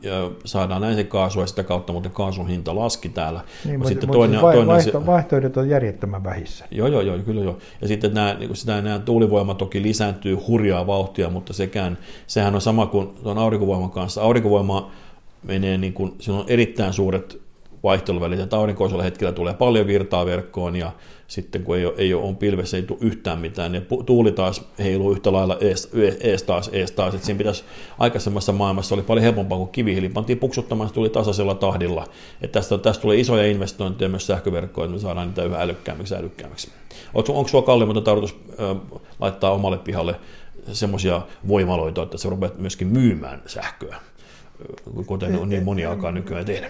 saadaan 0.45 0.83
kaasua 1.07 1.43
ja 1.43 1.47
sitä 1.47 1.63
kautta 1.63 1.93
muuten 1.93 2.11
kaasun 2.11 2.47
hinta 2.47 2.75
laski 2.75 3.09
täällä. 3.09 3.41
Niin, 3.65 3.79
mutta 3.79 3.89
sitten 3.89 4.09
toinen, 4.09 4.33
siis 4.33 4.41
vai, 4.41 4.53
toinen, 4.53 4.67
vaihto, 4.67 5.05
vaihtoehdot 5.05 5.57
on 5.57 5.69
järjettömän 5.69 6.23
vähissä. 6.23 6.65
Joo, 6.71 6.87
joo, 6.87 7.01
joo, 7.01 7.17
kyllä 7.19 7.41
joo. 7.41 7.57
Ja 7.81 7.87
sitten 7.87 8.13
nämä, 8.13 8.35
niin 8.39 8.55
sitä, 8.55 8.81
nämä 8.81 8.99
tuulivoima 8.99 9.53
toki 9.53 9.81
lisääntyy 9.81 10.35
hurjaa 10.35 10.87
vauhtia, 10.87 11.29
mutta 11.29 11.53
sekään, 11.53 11.97
sehän 12.27 12.55
on 12.55 12.61
sama 12.61 12.85
kuin 12.85 13.09
tuon 13.23 13.37
aurinkovoiman 13.37 13.91
kanssa. 13.91 14.21
Aurinkovoima 14.21 14.91
menee, 15.43 15.77
niin 15.77 15.93
kuin, 15.93 16.15
siinä 16.19 16.39
on 16.39 16.45
erittäin 16.47 16.93
suuret 16.93 17.41
vaihteluvälit, 17.83 18.39
että 18.39 18.57
aurinkoisella 18.57 19.03
hetkellä 19.03 19.31
tulee 19.31 19.53
paljon 19.53 19.87
virtaa 19.87 20.25
verkkoon 20.25 20.75
ja 20.75 20.91
sitten 21.27 21.63
kun 21.63 21.77
ei 21.77 21.85
ole, 21.85 21.93
ei 21.97 22.13
ole 22.13 22.23
on 22.23 22.35
pilvessä, 22.35 22.77
ei 22.77 22.83
tule 22.83 22.97
yhtään 23.01 23.39
mitään, 23.39 23.71
niin 23.71 23.87
tuuli 24.05 24.31
taas 24.31 24.65
heiluu 24.79 25.11
yhtä 25.11 25.33
lailla 25.33 25.57
ees, 25.61 25.89
ees 26.21 26.43
taas, 26.43 26.69
ees 26.73 26.91
taas. 26.91 27.13
Että 27.13 27.25
siinä 27.25 27.37
pitäisi 27.37 27.63
aikaisemmassa 27.99 28.51
maailmassa 28.51 28.95
oli 28.95 29.01
paljon 29.01 29.23
helpompaa 29.23 29.57
kuin 29.57 29.69
kivihiili, 29.69 30.09
pantiin 30.09 30.39
puksuttamaan, 30.39 30.89
se 30.89 30.93
tuli 30.93 31.09
tasaisella 31.09 31.55
tahdilla. 31.55 32.07
Että 32.41 32.59
tästä, 32.59 32.77
tästä 32.77 33.01
tulee 33.01 33.19
isoja 33.19 33.45
investointeja 33.47 34.09
myös 34.09 34.27
sähköverkkoon, 34.27 34.85
että 34.85 34.95
me 34.95 35.01
saadaan 35.01 35.27
niitä 35.27 35.43
yhä 35.43 35.61
älykkäämmiksi 35.61 36.15
älykkäämmiksi. 36.15 36.71
Onko, 37.13 37.33
onko 37.33 37.47
sinua 37.47 37.63
kalliimmalta 37.63 38.01
tarkoitus 38.01 38.39
laittaa 39.19 39.51
omalle 39.51 39.77
pihalle 39.77 40.15
semmoisia 40.71 41.21
voimaloita, 41.47 42.03
että 42.03 42.17
se 42.17 42.29
rupeat 42.29 42.57
myöskin 42.59 42.87
myymään 42.87 43.41
sähköä, 43.45 43.95
kuten 45.05 45.39
on 45.39 45.49
niin 45.49 45.63
moni 45.63 45.85
alkaa 45.85 46.11
nykyään 46.11 46.45
tehdä? 46.45 46.69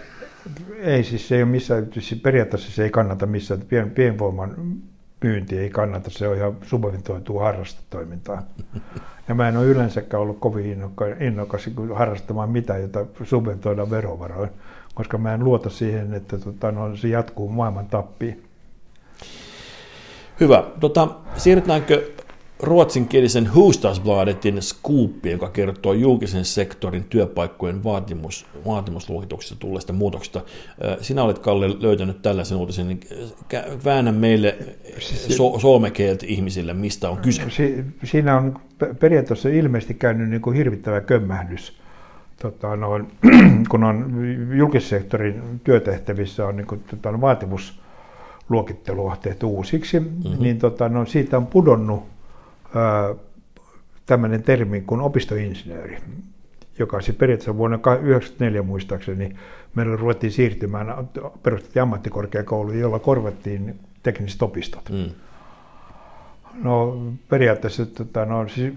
Ei 0.80 1.04
siis 1.04 1.28
se 1.28 1.36
ei 1.36 1.44
ole 1.44 1.52
missään, 1.52 1.88
siis 1.94 2.22
periaatteessa 2.22 2.72
se 2.72 2.84
ei 2.84 2.90
kannata 2.90 3.26
missään, 3.26 3.62
pien, 3.62 3.92
pienvoiman 3.92 4.56
myynti 5.24 5.58
ei 5.58 5.70
kannata, 5.70 6.10
se 6.10 6.28
on 6.28 6.38
ihan 6.38 6.58
subventoitua 6.62 7.44
harrastetoimintaa. 7.44 8.44
Ja 9.28 9.36
mä 9.36 9.50
en 9.50 9.58
ole 9.58 9.66
yleensäkään 9.66 10.22
ollut 10.22 10.40
kovin 10.40 10.84
innokas 11.20 11.70
harrastamaan 11.96 12.50
mitään, 12.50 12.82
jota 12.82 13.06
subventoidaan 13.24 13.90
verovaroin, 13.90 14.50
koska 14.94 15.18
mä 15.18 15.34
en 15.34 15.44
luota 15.44 15.70
siihen, 15.70 16.14
että 16.14 16.38
tota, 16.38 16.72
no, 16.72 16.96
se 16.96 17.08
jatkuu 17.08 17.50
maailman 17.50 17.88
tappiin. 17.88 18.44
Hyvä. 20.40 20.64
Tota, 20.80 21.08
siirrytäänkö 21.38 22.12
ruotsinkielisen 22.62 23.54
Hustasbladetin 23.56 24.62
skuuppi, 24.62 25.32
joka 25.32 25.50
kertoo 25.50 25.94
julkisen 25.94 26.46
sektorin 26.46 27.04
työpaikkojen 27.04 27.84
vaatimus, 27.84 28.46
vaatimusluokituksesta 28.66 29.56
tulleista 29.60 29.94
muutoksista. 29.94 30.42
Sinä 31.02 31.24
olet, 31.24 31.40
Kalle, 31.40 31.70
löytänyt 31.80 32.22
tällaisen 32.22 32.58
uutisen, 32.58 32.88
niin 32.88 33.00
väännä 33.86 34.12
meille 34.12 34.58
so- 35.30 35.60
suomekeeltä 35.60 36.26
ihmisille, 36.26 36.74
mistä 36.74 37.10
on 37.10 37.18
kyse. 37.18 37.50
Si- 37.50 37.86
siinä 38.04 38.38
on 38.38 38.60
periaatteessa 39.00 39.50
ilmeisesti 39.50 39.94
käynyt 39.94 40.30
niin 40.30 40.42
kuin 40.42 40.56
hirvittävä 40.56 41.02
kömmähdys. 41.02 41.74
Tota, 42.42 42.76
noin, 42.76 43.08
kun 43.70 43.84
on 43.84 44.16
julkissektorin 44.58 45.42
työtehtävissä 45.64 46.46
on 46.46 46.58
niin 46.58 46.68
kuin, 46.68 46.84
tota, 46.84 47.22
vaatimusluokittelua 47.22 49.18
tehty 49.22 49.46
uusiksi, 49.46 50.00
mm-hmm. 50.00 50.44
niin 50.44 50.60
tota, 50.60 50.90
no, 50.90 51.06
siitä 51.06 51.38
on 51.38 51.48
pudonnut 51.48 52.11
tämmöinen 54.06 54.44
termi 54.44 54.82
kuin 54.82 55.02
opistoinsinööri, 55.02 55.98
joka 56.80 57.02
siis 57.02 57.18
periaatteessa 57.18 57.58
vuonna 57.58 57.78
1994 57.78 58.62
muistaakseni 58.62 59.36
meillä 59.76 59.96
ruvettiin 59.96 60.32
siirtymään, 60.32 60.88
perustettiin 61.44 61.84
ammattikorkeakoulu, 61.84 62.72
jolla 62.72 63.00
korvattiin 63.00 63.80
tekniset 64.04 64.42
opistot. 64.42 64.90
Mm. 64.90 65.12
No 66.64 67.02
periaatteessa 67.30 67.86
tota, 67.86 68.26
no, 68.26 68.48
siis 68.48 68.74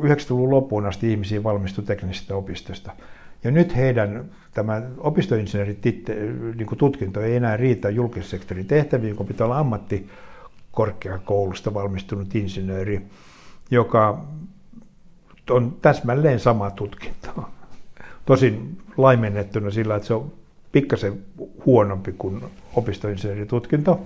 90-luvun 0.00 0.50
loppuun 0.50 0.86
asti 0.86 1.10
ihmisiä 1.10 1.42
valmistui 1.42 1.84
teknisistä 1.84 2.36
opistosta. 2.36 2.92
Ja 3.44 3.50
nyt 3.50 3.76
heidän 3.76 4.24
tämä 4.54 4.82
opistoinsinöörin 4.98 5.80
niin 6.56 6.78
tutkinto 6.78 7.20
ei 7.20 7.36
enää 7.36 7.56
riitä 7.56 7.90
julkissektorin 7.90 8.66
tehtäviin, 8.66 9.16
kun 9.16 9.26
pitää 9.26 9.44
olla 9.44 9.58
ammattikorkeakoulusta 10.74 11.74
valmistunut 11.74 12.34
insinööri 12.34 13.02
joka 13.70 14.24
on 15.50 15.76
täsmälleen 15.82 16.40
sama 16.40 16.70
tutkinto. 16.70 17.48
Tosin 18.26 18.78
laimennettuna 18.96 19.70
sillä, 19.70 19.96
että 19.96 20.08
se 20.08 20.14
on 20.14 20.32
pikkasen 20.72 21.18
huonompi 21.66 22.14
kuin 22.18 22.44
opistoinsinööritutkinto. 22.74 24.00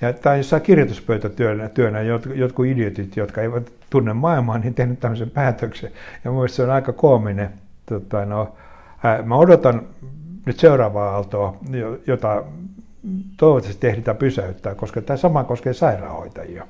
Ja 0.00 0.12
tämä 0.12 0.36
jossain 0.36 0.62
kirjoituspöytätyönä 0.62 1.68
työnä, 1.68 2.00
jotkut 2.34 2.66
idiotit, 2.66 3.16
jotka 3.16 3.40
eivät 3.40 3.72
tunne 3.90 4.12
maailmaa, 4.12 4.58
niin 4.58 4.74
tehnyt 4.74 5.00
tämmöisen 5.00 5.30
päätöksen. 5.30 5.92
Ja 6.24 6.30
mielestäni 6.30 6.56
se 6.56 6.62
on 6.62 6.70
aika 6.70 6.92
koominen. 6.92 7.50
Tota, 7.86 8.24
no, 8.24 8.54
ää, 9.02 9.22
mä 9.22 9.36
odotan 9.36 9.82
nyt 10.46 10.58
seuraavaa 10.58 11.10
aaltoa, 11.10 11.56
jota 12.06 12.44
toivottavasti 13.36 13.86
ehditään 13.86 14.16
pysäyttää, 14.16 14.74
koska 14.74 15.02
tämä 15.02 15.16
sama 15.16 15.44
koskee 15.44 15.72
sairaanhoitajia. 15.72 16.66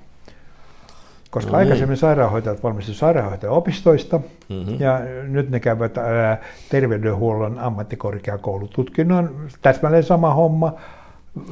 Koska 1.30 1.50
no 1.50 1.56
niin. 1.56 1.64
aikaisemmin 1.64 1.96
sairaanhoitajat 1.96 2.62
valmistuivat 2.62 2.98
sairaanhoitajaopistoista 2.98 4.20
mm-hmm. 4.48 4.76
ja 4.78 5.00
nyt 5.28 5.50
ne 5.50 5.60
käyvät 5.60 5.98
ää, 5.98 6.38
terveydenhuollon 6.68 7.58
ammattikorkeakoulututkinnon. 7.58 9.36
Täsmälleen 9.62 10.04
sama 10.04 10.34
homma, 10.34 10.72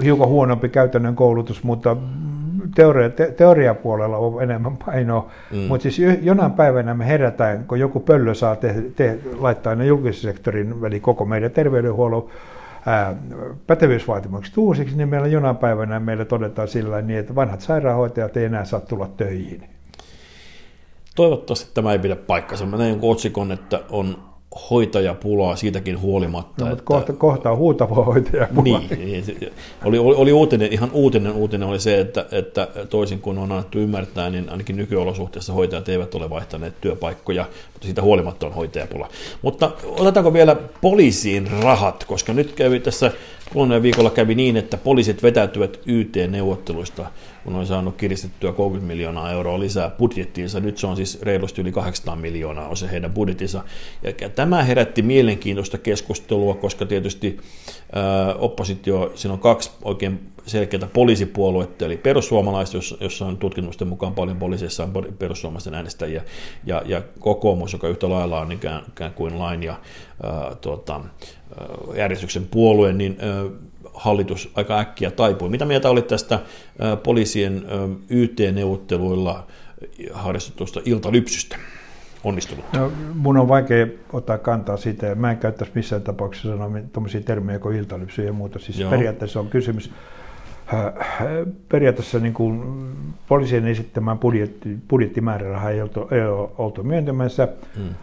hiukan 0.03 0.29
huonompi 0.29 0.69
käytännön 0.69 1.17
koulutus, 1.17 1.63
mutta 1.63 1.97
teoria, 2.75 3.11
te, 3.11 3.35
teoriapuolella 3.37 4.17
on 4.17 4.43
enemmän 4.43 4.77
painoa. 4.77 5.31
Mm. 5.51 5.59
Mutta 5.59 5.83
siis 5.91 6.19
jonain 6.23 6.53
päivänä 6.53 6.95
me 6.95 7.07
herätään, 7.07 7.65
kun 7.65 7.81
joku 7.81 8.01
pöllö 8.01 8.35
saa 8.35 8.57
te, 8.57 8.85
te, 8.97 9.19
laittaa 9.39 9.75
ne 9.75 9.87
julkisen 9.87 10.33
sektorin 10.33 10.81
väli 10.81 11.01
koko 11.01 11.25
meidän 11.25 11.51
terveydenhuollon 11.51 12.29
pätevyysvaatimukset 13.67 14.59
uusiksi, 14.59 14.97
niin 14.97 15.09
meillä 15.09 15.29
jonain 15.29 15.57
päivänä 15.57 16.01
meille 16.01 16.25
todetaan 16.25 16.69
sillä 16.69 17.03
niin, 17.03 17.19
että 17.19 17.35
vanhat 17.35 17.61
sairaanhoitajat 17.61 18.37
ei 18.37 18.45
enää 18.45 18.65
saa 18.65 18.81
tulla 18.81 19.09
töihin. 19.17 19.69
Toivottavasti 21.17 21.71
tämä 21.75 21.93
ei 21.93 21.99
pidä 21.99 22.17
paikkansa. 22.17 22.67
Mä 22.67 22.77
näin 22.77 22.99
otsikon, 23.03 23.53
että 23.53 23.81
on 23.91 24.30
hoitajapulaa 24.71 25.57
siitäkin 25.57 26.01
huolimatta. 26.01 26.65
No, 26.65 26.73
että, 26.73 26.85
kohta, 26.85 27.13
kohta 27.13 27.51
on 27.51 27.59
huutava 27.59 28.05
hoitajapula. 28.05 28.63
Niin, 28.63 28.85
oli, 29.85 29.99
oli, 29.99 30.15
oli, 30.17 30.33
uutinen, 30.33 30.73
ihan 30.73 30.91
uutinen 30.93 31.33
uutinen 31.33 31.69
oli 31.69 31.81
se, 31.81 32.01
että, 32.01 32.27
että 32.33 32.69
toisin 32.91 33.21
kuin 33.21 33.39
on 33.39 33.53
annettu 33.53 33.79
ymmärtää, 33.79 34.31
niin 34.31 34.49
ainakin 34.49 34.77
nykyolosuhteissa 34.77 35.53
hoitajat 35.53 35.89
eivät 35.89 36.15
ole 36.15 36.31
vaihtaneet 36.31 36.81
työpaikkoja, 36.81 37.45
mutta 37.73 37.87
siitä 37.87 38.03
huolimatta 38.03 38.47
on 38.47 38.55
hoitajapula. 38.55 39.09
Mutta 39.43 39.71
otetaanko 39.85 40.33
vielä 40.33 40.57
poliisiin 40.81 41.51
rahat, 41.63 42.05
koska 42.05 42.33
nyt 42.33 42.53
kävi 42.53 42.81
tässä 42.81 43.13
kuluneen 43.53 43.83
viikolla 43.83 44.11
kävi 44.11 44.35
niin, 44.35 44.57
että 44.57 44.77
poliisit 44.77 45.23
vetäytyvät 45.23 45.81
YT-neuvotteluista, 45.87 47.07
kun 47.45 47.55
on 47.55 47.67
saanut 47.67 47.97
kiristettyä 47.97 48.53
30 48.53 48.93
miljoonaa 48.93 49.33
euroa 49.33 49.61
lisää 49.61 49.91
budjettiinsa. 49.91 50.61
Nyt 50.61 50.79
se 50.79 50.87
on 50.87 50.97
siis 50.97 51.23
reilusti 51.23 51.61
yli 51.63 51.73
800 51.73 52.17
miljoonaa 52.17 52.69
on 52.69 52.77
se 52.77 52.91
heidän 52.91 53.13
budjettinsa. 53.13 53.65
Ja 54.21 54.29
tämä 54.29 54.63
herätti 54.63 55.03
mielenkiintoista 55.03 55.79
keskustelua, 55.79 56.55
koska 56.55 56.87
tietysti 56.87 57.39
ää, 57.93 58.35
oppositio, 58.35 59.13
siinä 59.15 59.33
on 59.33 59.41
kaksi 59.41 59.71
oikein 59.85 60.33
selkeää 60.47 60.89
poliisipuoluetta, 60.93 61.85
eli 61.85 61.97
perussuomalaiset, 61.97 63.01
jossa 63.01 63.27
on 63.27 63.37
tutkimusten 63.37 63.89
mukaan 63.89 64.15
paljon 64.15 64.37
poliisissa 64.37 64.83
on 64.83 64.93
perussuomalaisten 65.19 65.75
äänestäjiä, 65.75 66.25
ja, 66.67 66.83
ja 66.87 67.03
kokoomus, 67.21 67.73
joka 67.73 67.89
yhtä 67.89 68.11
lailla 68.11 68.41
on 68.41 68.53
ikään, 68.53 68.83
ikään 68.89 69.13
kuin 69.13 69.39
lain 69.39 69.63
ja 69.63 69.81
ää, 70.23 70.55
tuota, 70.61 71.01
järjestyksen 71.97 72.49
puolue, 72.51 72.93
niin 72.93 73.19
hallitus 73.95 74.53
aika 74.55 74.79
äkkiä 74.79 75.11
taipui. 75.11 75.49
Mitä 75.49 75.65
mieltä 75.65 75.91
oli 75.91 76.03
tästä 76.03 76.39
poliisien 77.03 77.63
YT-neuvotteluilla 78.11 79.47
harrastetusta 80.13 80.81
iltalypsystä? 80.85 81.57
Onnistunut? 82.25 82.65
No, 82.77 82.93
mun 83.15 83.37
on 83.37 83.49
vaikea 83.49 83.87
ottaa 84.13 84.39
kantaa 84.39 84.77
siitä. 84.77 85.15
Mä 85.15 85.31
en 85.31 85.37
käyttäisi 85.37 85.73
missään 85.75 86.03
tapauksessa 86.03 86.49
sanoa 86.49 86.71
tuommoisia 86.93 87.21
termejä 87.21 87.59
kuin 87.59 87.77
iltalypsy 87.77 88.25
ja 88.25 88.33
muuta. 88.33 88.59
Siis 88.59 88.79
Joo. 88.79 88.91
periaatteessa 88.91 89.41
on 89.41 89.49
kysymys 89.49 89.91
periaatteessa 91.69 92.19
niin 92.19 92.35
kuin 92.35 92.63
poliisien 93.29 93.67
esittämään 93.67 94.19
budjetti, 94.19 94.79
budjettimääräraha 94.89 95.71
ei 95.71 95.83
oltu, 95.83 96.09
ei 96.11 96.21
oltu 96.59 96.83
myöntämässä. 96.83 97.49
Hmm. 97.77 97.95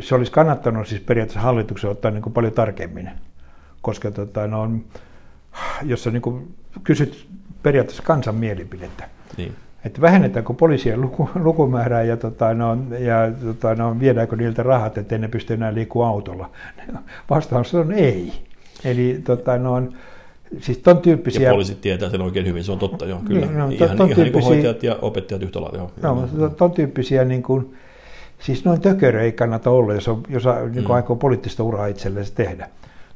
Se 0.00 0.14
olisi 0.14 0.32
kannattanut 0.32 0.86
siis 0.86 1.00
periaatteessa 1.00 1.40
hallituksen 1.40 1.90
ottaa 1.90 2.10
niin 2.10 2.22
kuin 2.22 2.32
paljon 2.32 2.52
tarkemmin, 2.52 3.10
koska 3.82 4.10
tota, 4.10 4.46
no, 4.46 4.70
jos 5.82 6.04
sä 6.04 6.10
niin 6.10 6.22
kuin 6.22 6.54
kysyt 6.84 7.26
periaatteessa 7.62 8.02
kansan 8.02 8.34
mielipidettä, 8.34 9.08
niin. 9.36 9.52
että 9.84 10.00
vähennetäänkö 10.00 10.52
poliisien 10.52 11.00
luku, 11.00 11.30
lukumäärää 11.34 12.02
ja, 12.02 12.16
tota, 12.16 12.54
no, 12.54 12.78
ja 12.98 13.16
tota, 13.44 13.74
no, 13.74 14.00
viedäänkö 14.00 14.36
niiltä 14.36 14.62
rahat, 14.62 14.98
ettei 14.98 15.18
ne 15.18 15.28
pysty 15.28 15.54
enää 15.54 15.74
liikkua 15.74 16.08
autolla. 16.08 16.50
Vastaus 17.30 17.74
on 17.74 17.92
ei. 17.92 18.32
Eli 18.84 19.20
tota, 19.24 19.58
no, 19.58 19.82
siis 20.60 20.78
ton 20.78 20.98
tyyppisiä... 20.98 21.48
Ja 21.48 21.50
poliisit 21.50 21.80
tietää 21.80 22.10
sen 22.10 22.20
oikein 22.20 22.46
hyvin, 22.46 22.64
se 22.64 22.72
on 22.72 22.78
totta, 22.78 23.06
joo, 23.06 23.20
kyllä. 23.26 23.46
No, 23.46 23.68
ihan, 23.68 23.88
ton, 23.88 23.96
ton 23.96 24.10
ihan 24.10 24.22
niin 24.22 24.44
hoitajat 24.44 24.82
ja 24.82 24.98
opettajat 25.02 25.42
yhtä 25.42 25.60
lailla, 25.60 25.78
joo. 25.78 26.28
No, 26.36 26.48
ton 26.48 26.70
tyyppisiä 26.70 27.24
niin 27.24 27.42
kuin, 27.42 27.74
siis 28.38 28.64
noin 28.64 28.80
tökörö 28.80 29.22
ei 29.22 29.32
kannata 29.32 29.70
olla, 29.70 29.94
jos, 29.94 30.08
on, 30.08 30.22
jos 30.28 30.44
niin 30.72 30.84
mm. 30.84 30.90
aikoo 30.90 31.16
poliittista 31.16 31.62
uraa 31.62 31.86
itselleen 31.86 32.26
tehdä. 32.34 32.68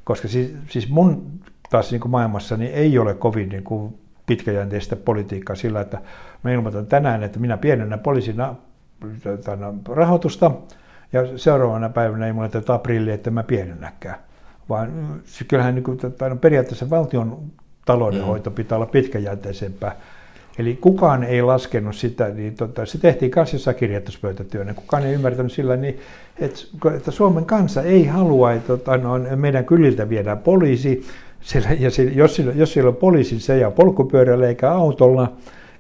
Koska 0.06 0.28
siis, 0.28 0.54
siis 0.68 0.88
mun 0.88 1.40
taas 1.70 1.90
niin 1.90 2.00
kuin 2.00 2.12
maailmassa 2.12 2.56
niin 2.56 2.72
ei 2.72 2.98
ole 2.98 3.14
kovin 3.14 3.48
niin 3.48 3.64
kuin 3.64 3.98
pitkäjänteistä 4.26 4.96
politiikkaa 4.96 5.56
sillä, 5.56 5.80
että 5.80 5.98
mä 6.42 6.50
ilmoitan 6.50 6.86
tänään, 6.86 7.22
että 7.22 7.38
minä 7.38 7.56
pienennän 7.56 8.00
poliisin 8.00 8.36
rahoitusta, 9.88 10.50
ja 11.12 11.38
seuraavana 11.38 11.88
päivänä 11.88 12.28
ilmoitetaan 12.28 12.76
aprilli, 12.76 13.10
että 13.10 13.30
mä 13.30 13.42
pienennäkään. 13.42 14.18
Vaan 14.68 14.92
kyllähän 15.48 15.75
niin 15.75 15.84
kuin, 15.84 15.98
periaatteessa 16.40 16.90
valtion 16.90 17.42
taloudenhoito 17.84 18.50
mm. 18.50 18.54
pitää 18.54 18.76
olla 18.76 18.86
pitkäjänteisempää. 18.86 19.96
Eli 20.58 20.78
kukaan 20.80 21.25
ei 21.25 21.42
laskenut 21.42 21.96
sitä, 21.96 22.28
niin 22.28 22.54
tota, 22.54 22.86
se 22.86 22.98
tehtiin 22.98 23.30
kanssa 23.30 23.56
jossain 23.56 23.76
kirjoituspöytätyönä. 23.76 24.75
Kukaan 24.75 25.06
ei 25.06 25.12
ymmärtänyt 25.12 25.52
sillä, 25.52 25.76
niin, 25.76 25.98
että, 26.38 26.60
että 26.96 27.10
Suomen 27.10 27.44
kansa 27.44 27.82
ei 27.82 28.06
halua, 28.06 28.52
että 28.52 28.66
tota, 28.66 28.96
no, 28.96 29.18
meidän 29.36 29.64
kyliltä 29.64 30.08
viedään 30.08 30.38
poliisi, 30.38 31.06
sillä, 31.40 31.68
ja 31.80 31.90
sillä, 31.90 32.12
jos, 32.12 32.36
sillä, 32.36 32.52
jos 32.56 32.72
sillä 32.72 32.88
on 32.88 32.96
poliisi, 32.96 33.40
se 33.40 33.58
jää 33.58 33.70
polkupyörällä 33.70 34.48
eikä 34.48 34.72
autolla, 34.72 35.32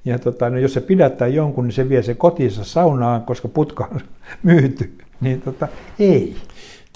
ja 0.04 0.18
tota, 0.18 0.50
no, 0.50 0.58
jos 0.58 0.74
se 0.74 0.80
pidättää 0.80 1.28
jonkun, 1.28 1.64
niin 1.64 1.72
se 1.72 1.88
vie 1.88 2.02
se 2.02 2.14
kotiinsa 2.14 2.64
saunaan, 2.64 3.22
koska 3.22 3.48
putka 3.48 3.88
on 3.94 4.00
myyty. 4.42 4.92
Niin 5.20 5.40
tota, 5.40 5.68
ei. 5.98 6.36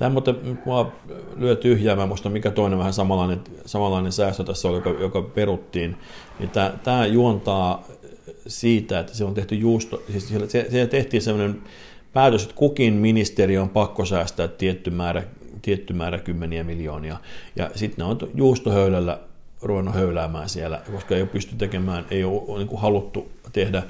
Tämä 0.01 0.11
muuten 0.11 0.59
mua 0.65 0.93
lyö 1.37 1.57
tyhjää, 1.57 1.97
mä 1.97 2.07
muistan 2.07 2.33
mikä 2.33 2.51
toinen 2.51 2.79
vähän 2.79 2.93
samanlainen, 2.93 3.41
samanlainen 3.67 4.13
säästö 4.13 4.45
tässä 4.45 4.69
oli, 4.69 4.77
joka, 4.77 4.91
joka 4.91 5.23
peruttiin. 5.23 5.97
Niin 6.39 6.51
tämä, 6.51 6.73
tämä 6.83 7.07
juontaa 7.07 7.85
siitä, 8.47 8.99
että 8.99 9.15
se 9.15 9.25
on 9.25 9.35
tehty 9.35 9.55
juusto, 9.55 10.03
siis 10.11 10.29
siellä, 10.29 10.47
siellä 10.47 10.87
tehtiin 10.87 11.23
sellainen 11.23 11.63
päätös, 12.13 12.43
että 12.43 12.55
kukin 12.55 12.95
ministeriö 12.95 13.63
on 13.63 13.69
pakko 13.69 14.05
säästää 14.05 14.49
tietty 14.49 14.91
määrä, 14.91 15.23
tietty 15.63 15.93
määrä 15.93 16.19
kymmeniä 16.19 16.65
miljoonia. 16.65 17.17
Ja 17.57 17.71
sitten 17.75 18.05
ne 18.05 18.11
on 18.11 18.19
juustohöylällä 18.35 19.19
ruvennut 19.63 19.95
höyläämään 19.95 20.49
siellä, 20.49 20.81
koska 20.93 21.15
ei 21.15 21.23
ole 21.23 21.29
pysty 21.29 21.57
tekemään, 21.57 22.07
ei 22.11 22.25
ole 22.25 22.59
niin 22.59 22.79
haluttu 22.79 23.31
tehdä 23.53 23.83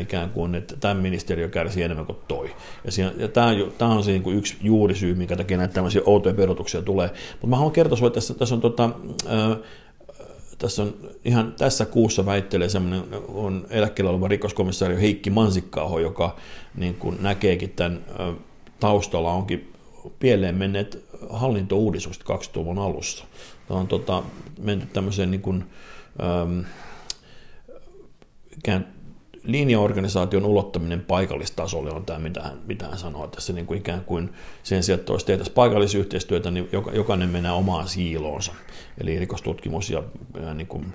ikään 0.00 0.30
kuin, 0.30 0.54
että 0.54 0.76
tämä 0.76 0.94
ministeriö 0.94 1.48
kärsii 1.48 1.82
enemmän 1.82 2.06
kuin 2.06 2.18
toi. 2.28 2.54
Ja, 2.84 2.92
siinä, 2.92 3.12
ja 3.16 3.28
tämä, 3.28 3.50
tämä 3.78 3.90
on 3.90 4.04
se 4.04 4.10
niin 4.10 4.22
kuin 4.22 4.36
yksi 4.36 4.56
juurisyy, 4.60 5.14
minkä 5.14 5.36
takia 5.36 5.56
näitä 5.56 5.74
tämmöisiä 5.74 6.02
outoja 6.06 6.34
perutuksia 6.34 6.82
tulee. 6.82 7.10
Mutta 7.32 7.46
mä 7.46 7.56
haluan 7.56 7.72
kertoa 7.72 7.96
sinulle, 7.96 8.08
että 8.08 8.20
tässä, 8.20 8.34
tässä 8.34 8.54
on 8.54 8.60
tota, 8.60 8.90
tässä 10.58 10.82
on 10.82 10.94
ihan 11.24 11.54
tässä 11.58 11.86
kuussa 11.86 12.26
väittelee 12.26 12.68
semmoinen 12.68 13.02
on 13.28 13.66
eläkkeellä 13.70 14.10
oleva 14.10 14.28
rikoskomissaari 14.28 15.00
Heikki 15.00 15.30
Mansikkaaho, 15.30 15.98
joka 15.98 16.36
niin 16.74 16.94
kuin 16.94 17.22
näkeekin 17.22 17.70
tämän 17.70 18.04
taustalla 18.80 19.32
onkin 19.32 19.72
pieleen 20.18 20.54
menneet 20.54 21.04
hallintouudistukset 21.30 22.22
2000-luvun 22.22 22.78
alussa. 22.78 23.24
Tämä 23.68 23.80
on 23.80 23.88
tota, 23.88 24.22
menty 24.58 24.86
tämmöiseen 24.86 25.30
niin 25.30 25.42
kuin, 25.42 25.64
ähm, 26.22 26.60
linjaorganisaation 29.44 30.44
ulottaminen 30.44 31.00
paikallistasolle 31.00 31.90
on 31.90 32.04
tämä, 32.04 32.18
mitä 32.18 32.42
hän, 32.42 32.58
mitä 32.66 32.86
hän 32.88 32.98
sanoo 32.98 33.26
tässä 33.26 33.52
niin 33.52 33.66
kuin 33.66 33.78
ikään 33.78 34.04
kuin 34.04 34.32
sen 34.62 34.82
sijaan, 34.82 35.00
että 35.00 35.12
olisi 35.12 35.26
tehtäisiin 35.26 35.54
paikallisyhteistyötä, 35.54 36.50
niin 36.50 36.68
jokainen 36.92 37.28
menee 37.28 37.52
omaan 37.52 37.88
siiloonsa. 37.88 38.52
Eli 39.00 39.18
rikostutkimus 39.18 39.90
ja, 39.90 40.02
niin 40.54 40.66
kuin 40.66 40.92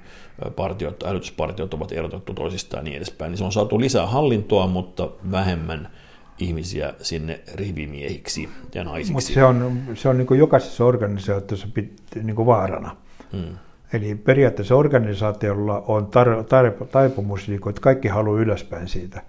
partiot, 0.55 1.03
älytyspartiot 1.03 1.73
ovat 1.73 1.91
erotettu 1.91 2.33
toisistaan 2.33 2.81
ja 2.81 2.83
niin 2.83 2.97
edespäin. 2.97 3.29
Niin 3.31 3.37
se 3.37 3.43
on 3.43 3.51
saatu 3.51 3.79
lisää 3.79 4.07
hallintoa, 4.07 4.67
mutta 4.67 5.09
vähemmän 5.31 5.89
ihmisiä 6.39 6.93
sinne 7.01 7.39
rivimiehiksi 7.53 8.49
ja 8.75 8.83
naisiksi. 8.83 9.13
Mutta 9.13 9.33
se 9.33 9.43
on, 9.43 9.81
se 9.93 10.09
on 10.09 10.17
niin 10.17 10.27
kuin 10.27 10.39
jokaisessa 10.39 10.85
organisaatiossa 10.85 11.67
niin 12.23 12.35
kuin 12.35 12.45
vaarana. 12.45 12.95
Hmm. 13.31 13.57
Eli 13.93 14.15
periaatteessa 14.15 14.75
organisaatiolla 14.75 15.83
on 15.87 16.03
tar- 16.03 16.43
tar- 16.43 16.85
taipumus, 16.85 17.47
niin 17.47 17.69
että 17.69 17.81
kaikki 17.81 18.07
haluaa 18.07 18.39
ylöspäin 18.39 18.87
siitä 18.87 19.21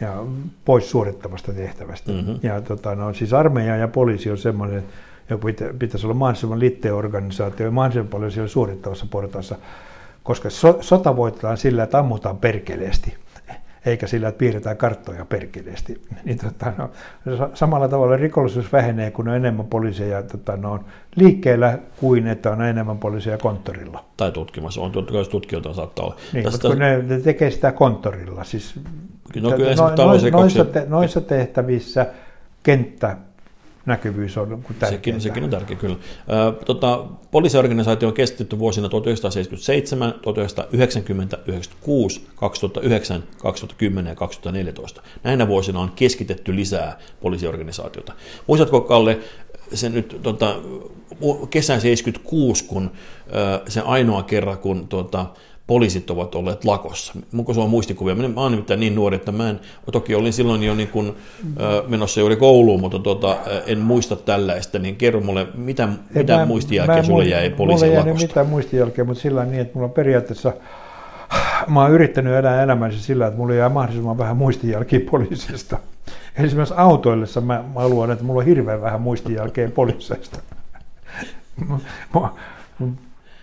ja 0.00 0.24
pois 0.64 0.90
suorittavasta 0.90 1.52
tehtävästä. 1.52 2.12
Mm-hmm. 2.12 2.38
Ja 2.42 2.60
tota, 2.60 2.94
no, 2.94 3.12
siis 3.12 3.32
armeija 3.32 3.76
ja 3.76 3.88
poliisi 3.88 4.30
on 4.30 4.38
semmoinen, 4.38 4.84
joka 5.30 5.46
pitä, 5.46 5.64
pitäisi 5.78 6.06
olla 6.06 6.14
mahdollisimman 6.14 6.60
litteä 6.60 6.94
organisaatio 6.94 7.66
ja 7.66 7.72
mahdollisimman 7.72 8.10
paljon 8.10 8.32
siellä 8.32 8.48
suorittavassa 8.48 9.06
portaassa, 9.10 9.56
koska 10.22 10.50
so, 10.50 10.78
sota 10.80 11.16
voitetaan 11.16 11.56
sillä, 11.56 11.82
että 11.82 11.98
ammutaan 11.98 12.36
perkeleesti 12.36 13.14
eikä 13.86 14.06
sillä, 14.06 14.28
että 14.28 14.38
piirretään 14.38 14.76
karttoja 14.76 15.24
perkeleesti. 15.24 16.02
Niin, 16.24 16.38
tota, 16.38 16.72
no, 16.78 16.90
samalla 17.54 17.88
tavalla 17.88 18.16
rikollisuus 18.16 18.72
vähenee, 18.72 19.10
kun 19.10 19.28
on 19.28 19.36
enemmän 19.36 19.66
poliiseja 19.66 20.22
tota, 20.22 20.56
no, 20.56 20.80
liikkeellä 21.16 21.78
kuin 21.96 22.26
että 22.26 22.50
on 22.50 22.62
enemmän 22.62 22.98
poliiseja 22.98 23.38
konttorilla. 23.38 24.04
Tai 24.16 24.32
tutkimassa. 24.32 24.80
On 24.80 24.92
tutkijoita 25.30 25.74
saattaa 25.74 26.04
olla. 26.04 26.16
Niin, 26.32 26.44
Tästä... 26.44 26.56
mutta 26.56 26.68
kun 26.68 26.78
ne, 26.78 27.02
ne 27.02 27.20
tekee 27.20 27.50
sitä 27.50 27.72
konttorilla. 27.72 28.44
Siis, 28.44 28.74
no, 29.40 29.50
kyllä, 29.50 29.74
no, 29.74 29.88
no, 29.88 30.30
noissa, 30.30 30.64
te, 30.64 30.86
noissa 30.88 31.20
tehtävissä 31.20 32.06
kenttä 32.62 33.16
näkyvyys 33.86 34.38
on 34.38 34.48
tärkeää. 34.48 34.90
Sekin, 34.90 35.20
sekin 35.20 35.44
on 35.44 35.50
tärkeä, 35.50 35.76
kyllä. 35.76 35.96
Ö, 35.96 36.64
tota, 36.64 37.04
poliisiorganisaatio 37.30 38.08
on 38.08 38.14
kestetty 38.14 38.58
vuosina 38.58 38.88
1977, 38.88 40.14
1990, 40.22 41.36
1996, 41.36 42.26
2009, 42.36 43.24
2010 43.38 44.10
ja 44.10 44.14
2014. 44.16 45.02
Näinä 45.22 45.48
vuosina 45.48 45.80
on 45.80 45.92
keskitetty 45.96 46.56
lisää 46.56 46.98
poliisiorganisaatiota. 47.20 48.12
Muistatko, 48.46 48.80
Kalle, 48.80 49.18
se 49.74 49.88
nyt 49.88 50.18
tota, 50.22 50.56
kesän 51.50 51.80
76, 51.80 52.64
kun 52.64 52.90
ö, 53.28 53.70
se 53.70 53.80
ainoa 53.80 54.22
kerran, 54.22 54.58
kun 54.58 54.88
tota, 54.88 55.26
poliisit 55.66 56.10
ovat 56.10 56.34
olleet 56.34 56.64
lakossa. 56.64 57.14
Onko 57.38 57.54
sulla 57.54 57.68
muistikuvia? 57.68 58.14
Mä 58.14 58.40
olen 58.40 58.50
nimittäin 58.50 58.80
niin 58.80 58.94
nuori, 58.94 59.16
että 59.16 59.32
mä 59.32 59.50
en, 59.50 59.60
toki 59.92 60.14
olin 60.14 60.32
silloin 60.32 60.62
jo 60.62 60.74
niin 60.74 60.88
kuin, 60.88 61.08
äh, 61.08 61.88
menossa 61.88 62.20
juuri 62.20 62.36
kouluun, 62.36 62.80
mutta 62.80 62.98
tuota, 62.98 63.36
en 63.66 63.78
muista 63.78 64.16
tällaista, 64.16 64.78
niin 64.78 64.96
kerro 64.96 65.20
mulle, 65.20 65.46
mitä, 65.54 65.82
Ei, 65.84 66.22
mitä 66.22 66.36
mä, 66.36 66.46
muistijälkeä 66.46 66.96
mä, 66.96 67.02
sulle 67.02 67.24
jäi 67.24 67.50
poliisin 67.50 67.88
mulle 67.88 67.98
lakosta? 67.98 68.14
Mulle 68.14 68.26
mitään 68.26 68.46
muistijälkeä, 68.46 69.04
mutta 69.04 69.22
sillä 69.22 69.44
niin, 69.44 69.60
että 69.60 69.74
mulla 69.74 69.86
on 69.86 69.92
periaatteessa, 69.92 70.52
mä 71.68 71.82
oon 71.82 71.90
yrittänyt 71.90 72.34
elää 72.34 72.62
elämänsä 72.62 72.98
sillä, 72.98 73.26
että 73.26 73.38
mulla 73.38 73.54
jää 73.54 73.68
mahdollisimman 73.68 74.18
vähän 74.18 74.36
muistijälkeä 74.36 75.00
poliisista. 75.10 75.78
Esimerkiksi 76.36 76.74
autoillessa 76.76 77.40
mä, 77.40 77.64
mä 77.74 77.80
haluan, 77.80 78.10
että 78.10 78.24
mulla 78.24 78.40
on 78.40 78.46
hirveän 78.46 78.80
vähän 78.80 79.00
muistijälkeä 79.00 79.68
poliisista 79.68 80.40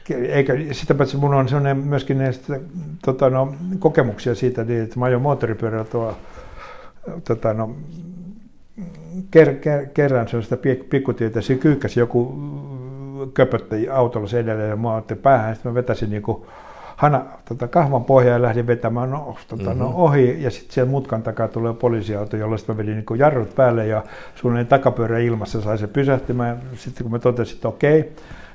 eikä 0.10 0.54
sitä 0.72 0.96
paitsi 0.96 1.18
mun 1.18 1.34
on 1.34 1.50
sellainen 1.50 1.78
myöskin 1.78 2.18
näistä, 2.18 2.60
tota, 3.06 3.30
no, 3.30 3.56
kokemuksia 3.80 4.36
siitä, 4.36 4.64
niin, 4.64 4.84
että 4.84 5.00
mä 5.00 5.06
ajoin 5.06 5.22
moottoripyörällä 5.22 5.86
tuolla 5.86 6.16
tota, 7.28 7.54
no, 7.54 7.76
ker, 9.32 9.56
ker, 9.56 9.86
kerran 9.86 10.28
sellaista 10.28 10.58
pikkutietä, 10.90 11.42
se 11.42 11.56
kyykkäsi 11.56 12.00
joku 12.00 12.36
köpötti 13.34 13.90
autolla 13.90 14.28
sen 14.28 14.40
edelleen 14.40 14.70
ja 14.70 14.76
mä 14.76 14.96
otin 14.96 15.18
päähän, 15.18 15.56
sitten 15.56 15.72
mä 15.72 15.76
vetäisin 15.76 16.10
niin 16.10 16.22
kuin 16.22 16.46
hana, 16.96 17.26
tota, 17.46 17.68
kahvan 17.68 18.04
pohjaa 18.04 18.34
ja 18.34 18.42
lähdin 18.42 18.68
vetämään 18.68 19.12
no, 19.12 19.36
tota, 19.48 19.64
no 19.64 19.70
mm-hmm. 19.70 19.84
no 19.84 19.94
ohi 19.96 20.44
ja 20.44 20.52
sitten 20.52 20.74
siellä 20.74 20.92
mutkan 20.92 21.24
takaa 21.24 21.48
tulee 21.48 21.74
poliisiauto, 21.74 22.38
jolla 22.38 22.58
sitten 22.58 22.76
mä 22.76 22.78
vedin 22.78 22.96
niin 22.96 23.20
jarrut 23.20 23.56
päälle 23.56 23.88
ja 23.88 24.04
suunnilleen 24.36 24.68
takapyörä 24.68 25.20
ilmassa 25.20 25.62
sai 25.62 25.78
se 25.78 25.88
pysähtymään. 25.88 26.62
Sitten 26.76 27.04
kun 27.04 27.12
mä 27.12 27.20
totesin, 27.20 27.56
että 27.56 27.68
okei, 27.68 28.00
okay, 28.00 28.12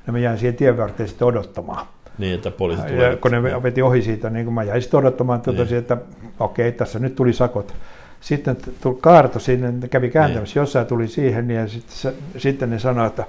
ja 0.06 0.12
mä 0.12 0.18
jäin 0.18 0.38
siihen 0.38 0.56
tien 0.56 0.76
varteen 0.76 1.08
sitten 1.08 1.28
odottamaan. 1.28 1.86
Niin, 2.18 2.34
että 2.34 2.50
poliisi 2.50 2.82
tulee. 2.82 3.10
Ja 3.10 3.16
kun 3.16 3.30
ne 3.30 3.62
veti 3.62 3.82
ohi 3.82 4.02
siitä, 4.02 4.30
niin 4.30 4.44
kun 4.44 4.54
mä 4.54 4.62
jäin 4.62 4.82
sitten 4.82 5.00
odottamaan, 5.00 5.36
että, 5.36 5.52
niin. 5.52 5.74
että 5.74 5.96
okei, 6.40 6.68
okay, 6.68 6.78
tässä 6.78 6.98
nyt 6.98 7.14
tuli 7.14 7.32
sakot. 7.32 7.74
Sitten 8.20 8.56
tuli 8.80 8.98
kaarto 9.00 9.38
sinne, 9.38 9.88
kävi 9.88 10.10
kääntämässä 10.10 10.54
niin. 10.54 10.62
jossain, 10.62 10.86
tuli 10.86 11.08
siihen, 11.08 11.48
niin 11.48 11.60
ja 11.60 11.68
sitten, 11.68 11.96
se, 11.96 12.14
sitten 12.36 12.70
ne 12.70 12.78
sanoi, 12.78 13.06
että 13.06 13.24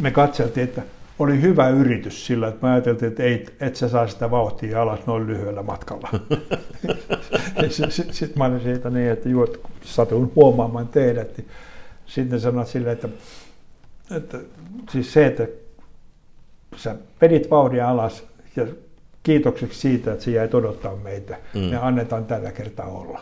me 0.00 0.10
katseltiin, 0.10 0.64
että 0.64 0.82
oli 1.18 1.40
hyvä 1.42 1.68
yritys 1.68 2.26
sillä, 2.26 2.48
että 2.48 2.66
me 2.66 2.72
ajateltiin, 2.72 3.10
että 3.10 3.22
ei, 3.22 3.46
et 3.60 3.76
sä 3.76 3.88
saa 3.88 4.06
sitä 4.06 4.30
vauhtia 4.30 4.82
alas 4.82 5.06
noin 5.06 5.26
lyhyellä 5.26 5.62
matkalla. 5.62 6.08
Sitten 8.10 8.38
mä 8.38 8.44
olin 8.44 8.60
siitä 8.60 8.90
niin, 8.90 9.10
että 9.10 9.28
juot, 9.28 9.60
satun 9.82 10.32
huomaamaan 10.36 10.88
teidät. 10.88 11.36
Niin 11.36 11.48
sitten 12.06 12.40
sanoit 12.40 12.68
silleen, 12.68 12.92
että, 12.92 13.08
että 14.16 14.38
siis 14.90 15.12
se, 15.12 15.26
että 15.26 15.46
sä 16.76 16.96
vedit 17.20 17.50
vauhdin 17.50 17.84
alas 17.84 18.24
ja 18.56 18.66
kiitokseksi 19.22 19.80
siitä, 19.80 20.12
että 20.12 20.24
se 20.24 20.30
jäi 20.30 20.48
odottaa 20.52 20.96
meitä. 20.96 21.36
Mm. 21.54 21.60
Me 21.60 21.76
annetaan 21.76 22.24
tällä 22.24 22.52
kertaa 22.52 22.86
olla. 22.86 23.20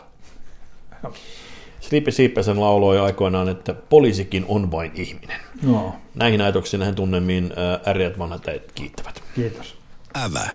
Slipi 1.79 2.11
Siipäsen 2.11 2.59
lauloi 2.59 2.99
aikoinaan, 2.99 3.49
että 3.49 3.73
poliisikin 3.73 4.45
on 4.47 4.71
vain 4.71 4.91
ihminen. 4.95 5.39
No. 5.63 5.95
Näihin 6.15 6.41
ajatuksiin 6.41 6.79
näihin 6.79 6.95
tunnemiin 6.95 7.53
äreät 7.87 8.19
vanhat 8.19 8.47
äijät 8.47 8.71
kiittävät. 8.75 9.23
Kiitos. 9.35 9.77
Ävä. 10.25 10.49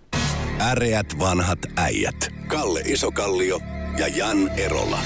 Äreät 0.61 1.07
vanhat 1.19 1.59
äijät. 1.77 2.29
Kalle 2.47 2.81
Isokallio 2.81 3.61
ja 3.99 4.09
Jan 4.09 4.51
Erola. 4.57 4.99